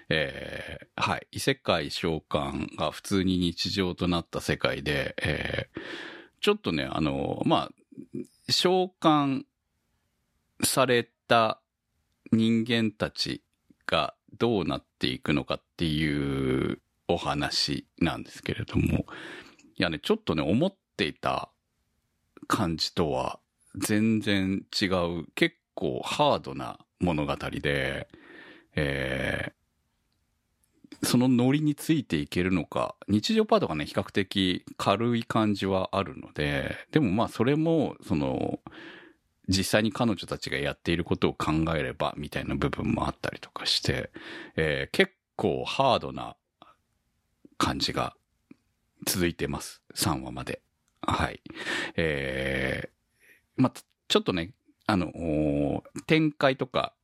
[0.08, 1.26] えーはい。
[1.32, 5.80] 異世界召喚が普通に日常となった世界で、えー
[6.40, 9.42] ちょっとね、あのーまあ、召喚
[10.62, 11.60] された
[12.30, 13.42] 人間たち
[13.86, 19.06] がどうなっていくのかっていうお話なんですけれども、
[19.76, 21.50] いやね、ちょっとね、思っていた
[22.46, 23.38] 感じとは
[23.76, 28.08] 全然違う、結構ハードな物語で、
[28.74, 29.56] えー
[31.02, 38.60] そのノリについていけるのか、日常パートがね、比較的軽い感じはあるので、でもまあそれも、その、
[39.48, 44.10] 実際に彼女たちがやっていることを考えれば、みたいな部分もあったりとかして、
[44.56, 46.34] えー結構ハードな
[47.58, 48.14] 感じが
[49.06, 49.82] 続いてます。
[49.94, 50.62] 3話まで。
[51.02, 51.40] はい。
[51.96, 53.72] えー、まあ、
[54.08, 54.52] ちょっとね、
[54.86, 55.12] あの、
[56.06, 56.94] 展開とか、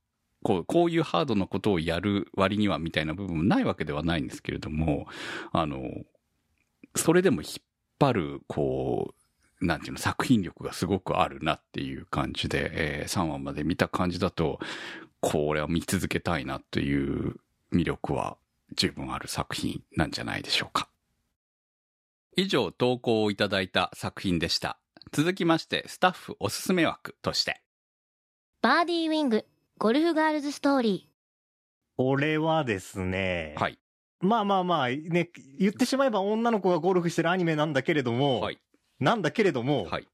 [0.43, 5.07] こう、こういうハードなことをやる割にはみたいな部分もないわけではないんですけれども、
[5.51, 5.83] あの、
[6.95, 7.63] それでも引っ
[7.99, 9.22] 張る、こう、
[9.65, 14.59] なんていうの、作品力がすごくあるなっていう感じで、えー3話まで見た感じだと、
[15.21, 17.35] これは見続けたいなという
[17.71, 18.37] 魅力は
[18.75, 20.89] 十分ある作品なんじゃないでしょうか。
[22.35, 24.79] 以上、投稿をいただいた作品でした。
[25.11, 27.61] 続きまして、スタッフおすすめ枠として。
[28.61, 29.45] バーディーウィング、
[29.77, 31.09] ゴルフガールズストーリ
[31.95, 33.77] これはですね、はい。
[34.19, 38.59] まあまあまあ、ね、言ってしまえば女の子がゴルフしてるアニメなんだけれども、はい。
[38.99, 40.07] なんだけれども、はい。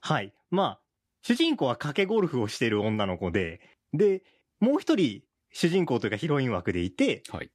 [0.00, 0.32] はい。
[0.50, 0.80] まあ、
[1.22, 3.60] 主人公は賭けゴルフをしている女の子で、
[3.92, 4.22] で、
[4.60, 7.50] もう一人、主人公というかヒロイン枠でいて、はい。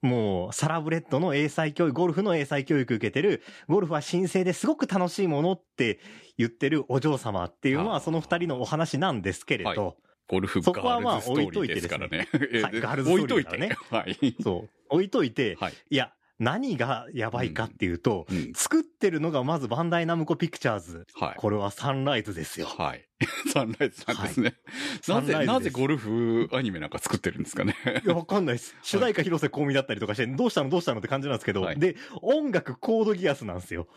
[0.00, 5.98] もう、サラブレッドの英才教育、ゴルフの英才教育受けてる、ゴルフは神聖ですごく楽しいものって
[6.36, 9.96] 言ってるお嬢様っていうのは、その二人のお話なんですけれど、はい
[10.28, 12.28] ゴルフガそこはまあールズストーリーですからね。
[12.62, 14.26] はいガールズストーリーだからね置いといて。
[14.28, 14.36] はい。
[14.42, 15.72] そう、置いといて、はい。
[15.88, 18.52] いや、何がやばいかっていうと、うん。
[18.54, 21.06] 作ってるのがまずバンダイナムコピクチャーズ。
[21.14, 21.34] はい。
[21.36, 22.66] これはサンライズですよ。
[22.66, 23.08] はい。
[23.52, 24.44] サンライズなんですね。
[24.44, 24.56] なぜ、
[25.02, 27.74] サンライズですなぜゴルフアニメなんか作ってるんですかね。
[28.04, 28.76] いや、わかんないです。
[28.82, 33.88] 主題歌広瀬香美だったりとかして、どうしたのどうしたのって感じなんですけど、はいで、音楽コードギアスなんですよ。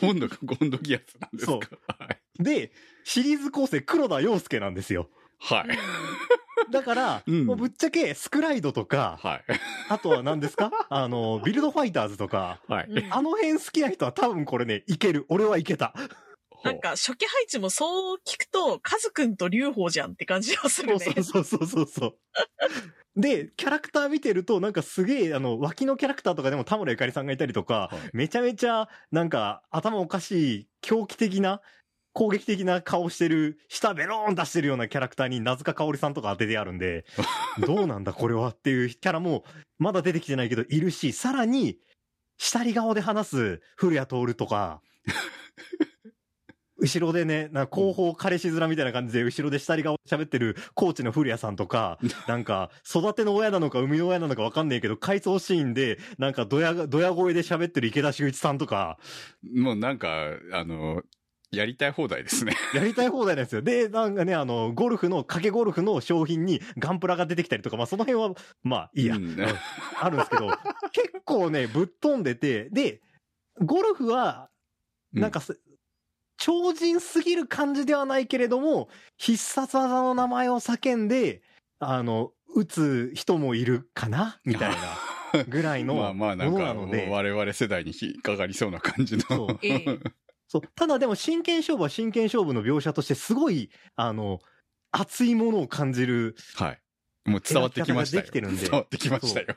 [0.00, 1.52] 今度ゴンドギアスなんですか？
[1.52, 1.60] そう
[1.98, 2.08] は
[2.38, 2.42] い。
[2.42, 2.72] で、
[3.02, 5.10] シリーズ構成黒田洋介なんですよ。
[5.44, 6.72] はい。
[6.72, 9.44] だから、うんもうぶっちゃけスクライドとか、はい。
[9.88, 10.70] あとは何ですか？
[10.88, 12.86] あの、ビルドファイターズとか、はい。
[12.88, 15.26] うんあの辺好きな人は多分これね、いける。
[15.28, 15.94] 俺はいけた。
[16.64, 21.22] なんか、初期配置もそう聞くと、カズくんと劉邦じゃんって感じはすそうるね。
[21.22, 22.16] そうそうそうそう。
[23.16, 31.60] で、キャラクター見てると、なんかすげえ、あの、脇のキャラクターとかでも田村ゆかりさんがいたりとか、はいめちゃめちゃ、なんか、頭おかしい、狂気的な、
[32.14, 37.04] 攻撃的な顔してる、舌ベローン出してるようなキャラクターに、名塚香織さんとか当ててあるんで、
[37.66, 39.44] どうなんだこれはっていうキャラも、
[39.78, 41.78] まだ出てきてないけど、いるし、さらに、
[42.38, 44.80] 下り顔で話す古谷徹とか、
[46.78, 51.98] 後ろでね、な後方彼氏面みたいな感じで、後ろで下り顔で喋ってるコーチの古谷さんとか、
[52.28, 58.98] なんか、育ての親なのか生みの親なのかわかんないけど、回想シーンで、なんかドヤ、ドヤ声で喋ってる池田修一さんとか、
[59.52, 61.02] もうなんか、あの、
[61.56, 62.54] やりたい放題ですね。
[62.74, 63.62] やりたい放題なんですよ。
[63.62, 69.36] で、なんかね、あの、ゴルフの、掛けゴルフの商品にガンプラが出てきたりとか、まあその辺は、まあいいや、うん
[70.00, 70.50] あるんですけど、
[70.92, 73.00] 結構ね、ぶっ飛んでて、で、
[73.60, 74.50] ゴルフは、
[75.12, 75.60] なんかす、
[76.36, 81.42] 超人すぎる感じではないけれども、必殺技の名前を叫んで、
[81.78, 87.08] あの、打つ人もいるかなみたいな ぐらいのまあまあなんものか、なので。
[87.10, 89.58] 我々世代に引っかかりそうな感じのそう。
[89.62, 89.98] ええ
[90.46, 90.62] そう。
[90.74, 94.40] ただでも真剣勝負は真剣勝負の描写としてすごい、あの、
[94.92, 96.36] 熱いものを感じる。
[96.54, 96.80] はい。
[97.24, 98.22] もう伝わってきましたよ。
[98.24, 99.56] 描き方ができてるんで伝わってきましたよ。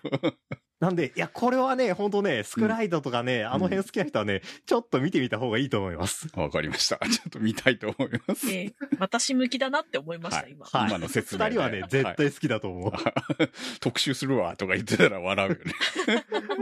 [0.79, 6.27] なんで、いや、これはね、本当ね、スクライドとかね、あの辺好きな人はね、ちょっと見てみた方がいいと思います。
[6.35, 6.97] わかりました。
[7.09, 8.49] ちょっと見たいと思います。
[8.51, 10.65] ええ私向きだなって思いました、はい今。
[10.65, 12.91] はい今の説明で二人はね、絶対好きだと思う。
[13.81, 15.73] 特集するわとか言ってたら笑うよね。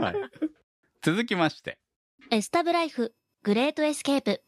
[0.02, 0.14] はい。
[1.02, 1.78] 続きまして。
[2.30, 3.14] エスタブライフ、
[3.46, 4.42] グレートエスケープ。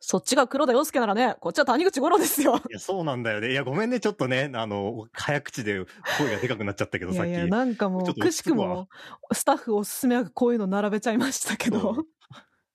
[0.00, 2.60] そっちが黒田洋介ならね、こっちは谷口五郎ですよ。
[2.68, 3.52] いや、そうなんだよね。
[3.52, 5.86] いや、ごめんね、ちょっとね、あの、早口で
[6.18, 7.30] 声がでかくなっちゃったけど、さっき。
[7.30, 8.90] いやいや、なんかもう、くしくも、
[9.32, 12.04] スタッフおすすめはこういうの並べちゃいましたけど。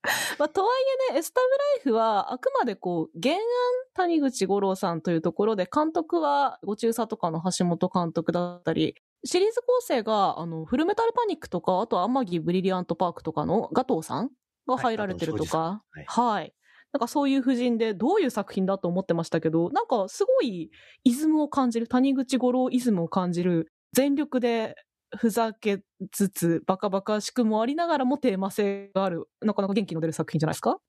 [0.40, 3.42] まあ、とはいえね、エスタブライフは、あくまでこう、原案
[3.94, 14.32] 谷口五郎さんというところで、監督は、ごちうさとかの橋本監督だったり、シリーズ構成が、あの、フルメタルパニックとか、あと、アンマギブリリアントパークとかの賀東さん
[14.70, 16.54] が入られてるとか、はいはい。
[16.92, 20.72] なんかそういう布陣でどういう作品だと思ってましたけど、なんかすごい
[21.04, 24.76] イズムを感じる、谷口五郎イズムを感じる、全力で
[25.16, 30.80] ふざけつつ、バカバカしくもありながらもテーマ性がある、なかなか元気の出る作品じゃないですか？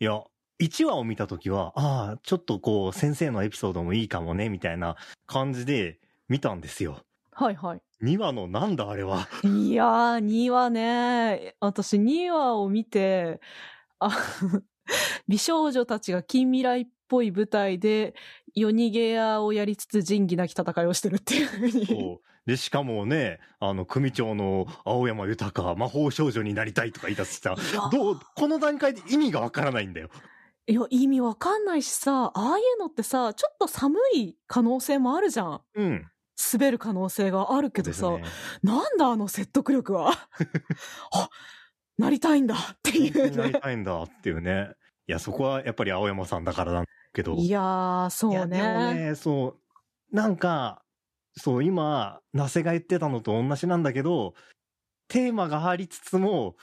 [0.00, 0.22] いや、
[0.60, 5.98] 1話を見たときは、ああ、ちょっとこう、先生のエピソードもいいかもね、みたいな感じで
[6.28, 7.00] 見たんですよ。
[7.38, 7.82] はいはい。
[8.02, 9.28] 2話のなんだあれは。
[9.44, 13.40] いやー、2話ね、私2話を見て、
[14.00, 14.10] あ、
[15.28, 18.16] 美少女たちが近未来っぽい舞台で、
[18.56, 22.18] 夜逃げ屋をやりつつ仁義なき戦いをしてるっていうふうに。
[22.44, 27.54] で、しかもね、あの、組長の青山豊、魔法少女になりたいとか言い出した。
[27.92, 30.08] どう、この段階で意味がわからないんだよ。
[30.66, 35.60] いや、意味わかんないしさ、ああいうのってさ、ちょっと寒い可能性もあるじゃん。
[35.74, 36.10] うん。
[36.52, 38.24] 滑る可能性があるけどさ、ね
[38.62, 40.12] なんだあの説得力は？
[41.12, 41.30] あ、
[41.98, 43.48] なりたいんだっていうね。
[43.48, 44.72] りたいんだっていうね。
[45.08, 47.34] いや、そこはやっぱり青山さんだからなんだけど。
[47.34, 48.94] いやー、そいうやでもね。
[49.10, 49.58] ね、そ
[50.12, 50.82] う、なんか、
[51.36, 54.34] そう、今、ナセが言ってたのと同じなんだけど、
[55.08, 56.56] テーマがありつつも、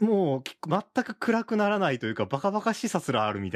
[0.00, 3.55] もう、全く暗くならないというか、バカバカしさすらあるみた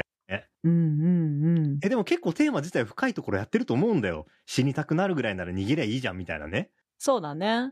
[0.63, 1.79] うんうんうん。
[1.83, 4.25] え、でも結構テーマ自体深いところやってると思うんだよ。
[4.45, 6.69] 死にたくなるぐらいなら逃げりゃいいじゃんみたいなね。
[6.97, 7.71] そうだね。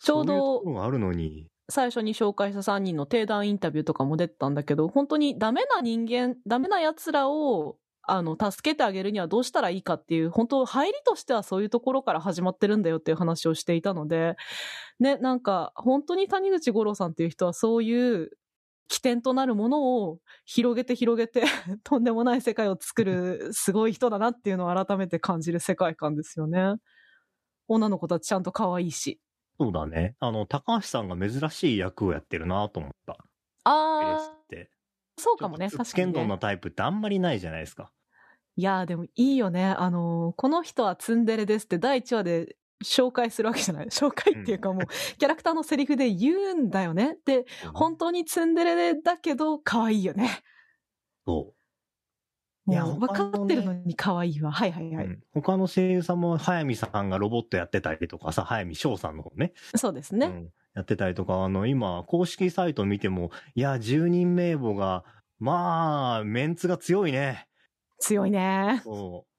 [0.00, 1.46] ちょうどそういうあるのに。
[1.70, 14.36] 最初に紹介した3人の定談インタビューとかも出てたんだけど、本当にダメな人間、ダメな奴らを、あの、助けてあげるにはどうしたらいいかっていう、本当入りとしてはそういうところから始まってるんだよっていう話をしていたので、
[14.98, 18.30] ね、なんか、本当に谷口五郎さんっていう人はそういう
[18.90, 21.42] 起点となるものを広げて広げて、
[21.84, 26.74] とんでもない世界を作るすごい人だなっていうのを改めて感じる世界観ですよね。
[27.68, 29.20] 女の子たちちゃんと可愛いし。
[29.60, 30.16] そうだね。
[30.18, 33.16] あの、高橋さんが珍しい役をやってるなと思った。
[33.62, 34.70] あって。
[35.16, 35.92] ー、そうかもね、確かに、ね。
[35.94, 37.92] 剣道なタイプってあんまりないじゃないですか。
[38.56, 39.66] いやーでもいいよね。
[39.66, 43.86] あのーこの人はツンデレですって第1話で紹介するわけじゃない。
[43.86, 44.86] 紹介っていうかもう、
[45.18, 47.18] キャラクターのセリフで言うんだよね。
[47.24, 50.42] で、本当にツンデレだけど可愛いよね。
[51.26, 51.52] そ
[52.66, 52.70] う。
[52.70, 54.52] もいうや分かってるのに可愛いわ。
[54.52, 55.06] はいはいはい。
[55.06, 59.52] うん他の声優さんも、早見さんがロボットやってたりとかさ、早見翔さんの方ね。
[59.76, 60.26] そうですね。
[60.26, 65.04] うんやってたりとか、あの、今、公式サイト見ても、いや、10人名簿が、
[65.40, 67.48] まあ、メンツが強いね。
[67.98, 68.80] 強いね。
[68.84, 69.29] そう。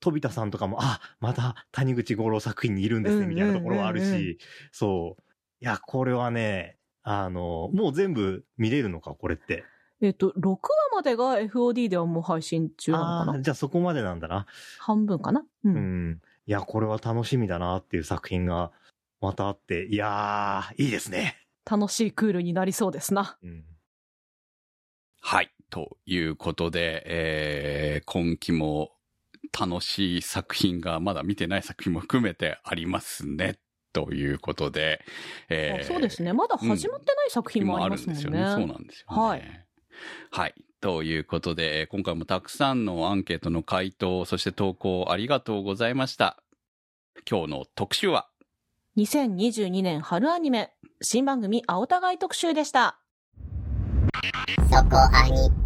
[0.00, 4.38] 飛田さんとかも、あ、また谷口五郎作品にいるんですね、みたいなところはあるし、
[4.72, 5.22] そう。
[5.60, 9.64] いや、これはね、あの、もう全部見れるのか、これって。
[10.02, 10.58] えっと、6話
[10.92, 13.32] までが FOD ではもう配信中なのかな？
[13.32, 14.46] ああー、じゃあそこまでなんだな。
[14.78, 15.40] 半分かな？
[15.40, 15.46] う。
[15.64, 16.20] うんん。
[16.46, 18.72] いや、これは楽しみだなっていう作品が
[19.20, 21.38] またあって、いやー、いいですね。
[21.68, 23.38] 楽しいクールになりそうですな。
[23.42, 23.64] うん。
[25.20, 25.50] はい。
[25.70, 28.92] ということで、えー、今期も
[29.58, 33.58] 楽しい作品がまだ見てない作品も含めてありますね。
[33.92, 35.00] ということで、
[35.48, 36.34] えあそうですね。
[36.34, 38.22] まだ始まってない作品もありますもんね。
[38.22, 38.44] そうな
[38.76, 39.22] んですよね。
[39.22, 39.66] はい。
[40.30, 40.54] はい。
[40.82, 46.36] ということで、えー今回もたくさんのアンケートの回答、そして投稿ありがとうございました。
[47.28, 48.28] 今日の特集は、
[48.98, 52.98] 2022年春アニメ、新番組青互い特集でした。
[54.70, 55.65] そこアニ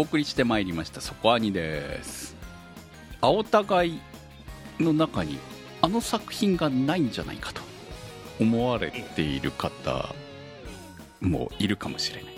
[0.00, 2.34] お送りしてまいりました、そこアニです。
[3.20, 4.00] 青互い
[4.78, 5.38] の中に、
[5.82, 7.60] あの作品がないんじゃないかと
[8.40, 10.14] 思われている方
[11.20, 12.34] もいるかもしれない。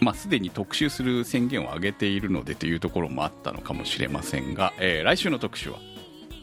[0.00, 5.78] まあ、すでに特集する宣言を上げているのでというところもあったのかもしれませんが、えー来週の特集は？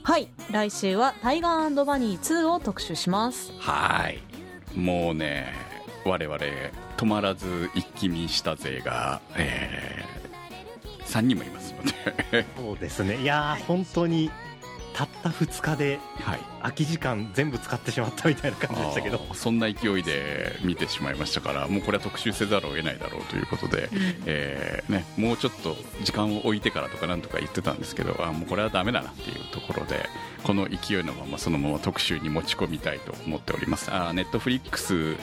[0.03, 0.29] はい。
[0.49, 3.51] 来週はタイガーバニー2を特集します。
[3.59, 4.23] はい
[4.79, 5.51] もうね
[6.05, 6.39] 我々
[6.95, 10.05] 止まらず一気見した勢が、え
[11.12, 11.84] 3人もいますの
[12.32, 13.22] でそうですね。
[13.22, 14.32] いや、本当に、
[14.94, 16.39] たった2日ではい。
[16.62, 19.18] 空き時間全部使ってしまったみたいな感じでしたけど。
[19.18, 23.89] あーそんな勢いで見てしまいましたからもうこれは特集せざるを得ないだろうということで、
[24.26, 30.06] えーね、もうちょっと時間を置いてからとかなんとか言ってたんですけどあーもうこれはダメだなっていうところで
[30.44, 33.89] この勢いのままそのまま特集に持ち込みたいと思っております。
[33.89, 35.16] ネットフリックス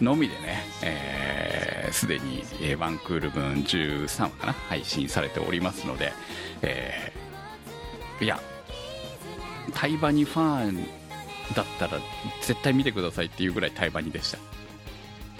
[0.00, 6.12] のみでねえーすで、に、えーワンクール分13話かな配信されておりますので、
[6.62, 8.40] えーいや
[9.74, 10.86] タイバニファン
[11.54, 11.98] だったら
[12.42, 14.38] 絶対見てくださいっていうぐらいタイバニでした。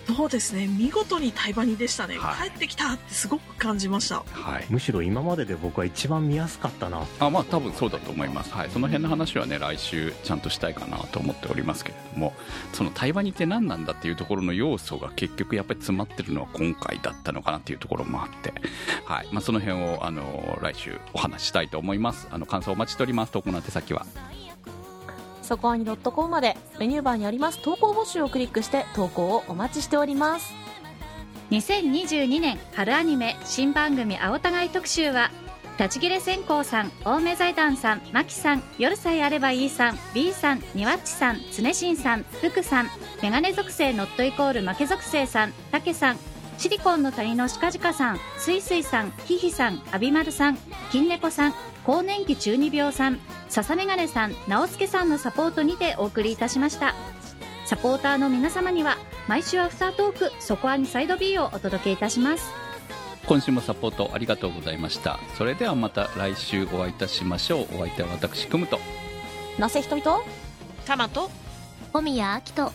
[0.07, 0.67] そうですね。
[0.67, 2.17] 見事に対バニでしたね。
[2.17, 2.51] はい。
[2.51, 4.23] 帰ってきたってすごく感じました。
[4.31, 4.67] はい。
[4.71, 7.03] むしろ今までで僕は一番見やすかったな。
[7.19, 12.33] あまあ多分そうだと思います、はい、その辺の話はね来週ちゃんとしたいかなと思っておりますけれども。
[12.73, 18.55] その対話にって何なんだっていうところの要素が結局やっぱり詰まってるのは今回だったのかなっていうところもあって、
[19.05, 19.29] はい。
[19.33, 22.29] まあ、その辺をあの来週お話ししたいと思います。
[22.31, 23.33] あの感想お待ちしております。
[23.33, 24.07] 投稿の手先は？
[25.47, 30.67] そこアニ .com までメニューバーにあります投稿募集をクリックして投稿をお待ちしております。
[31.51, 35.31] 2022年春アニメ新番組青互い特集は
[35.79, 42.89] 立ち切れ線香さん青梅財団さんマキさん夜さえあればいいさん B さんニワッチさん常新さん福さん
[43.23, 46.17] メガネ属性ノットイコール負け属性さんたけさん
[46.59, 50.59] シリコンの谷のしかじかさんすいすいさんひひさんアビマルさん
[50.91, 56.95] 金猫さん更年期中二病さん笹メガネさん直輔さんのサポートにてお送りいたしました。
[57.65, 62.53] サポーターの皆様には毎週アフタートークそこアニサイド B をお届けいたします。
[63.27, 65.19] 今週もサポートありがとうございました。
[65.37, 67.77] それではまた来週お会いいたしましょう。
[67.77, 68.79] お相手は私くむと。
[69.59, 70.23] なせひとみと
[70.85, 71.31] タマと
[71.93, 72.73] 小宮明人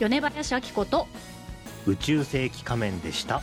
[0.00, 1.06] 米林明子と
[1.86, 3.42] 宇宙世紀仮面でした。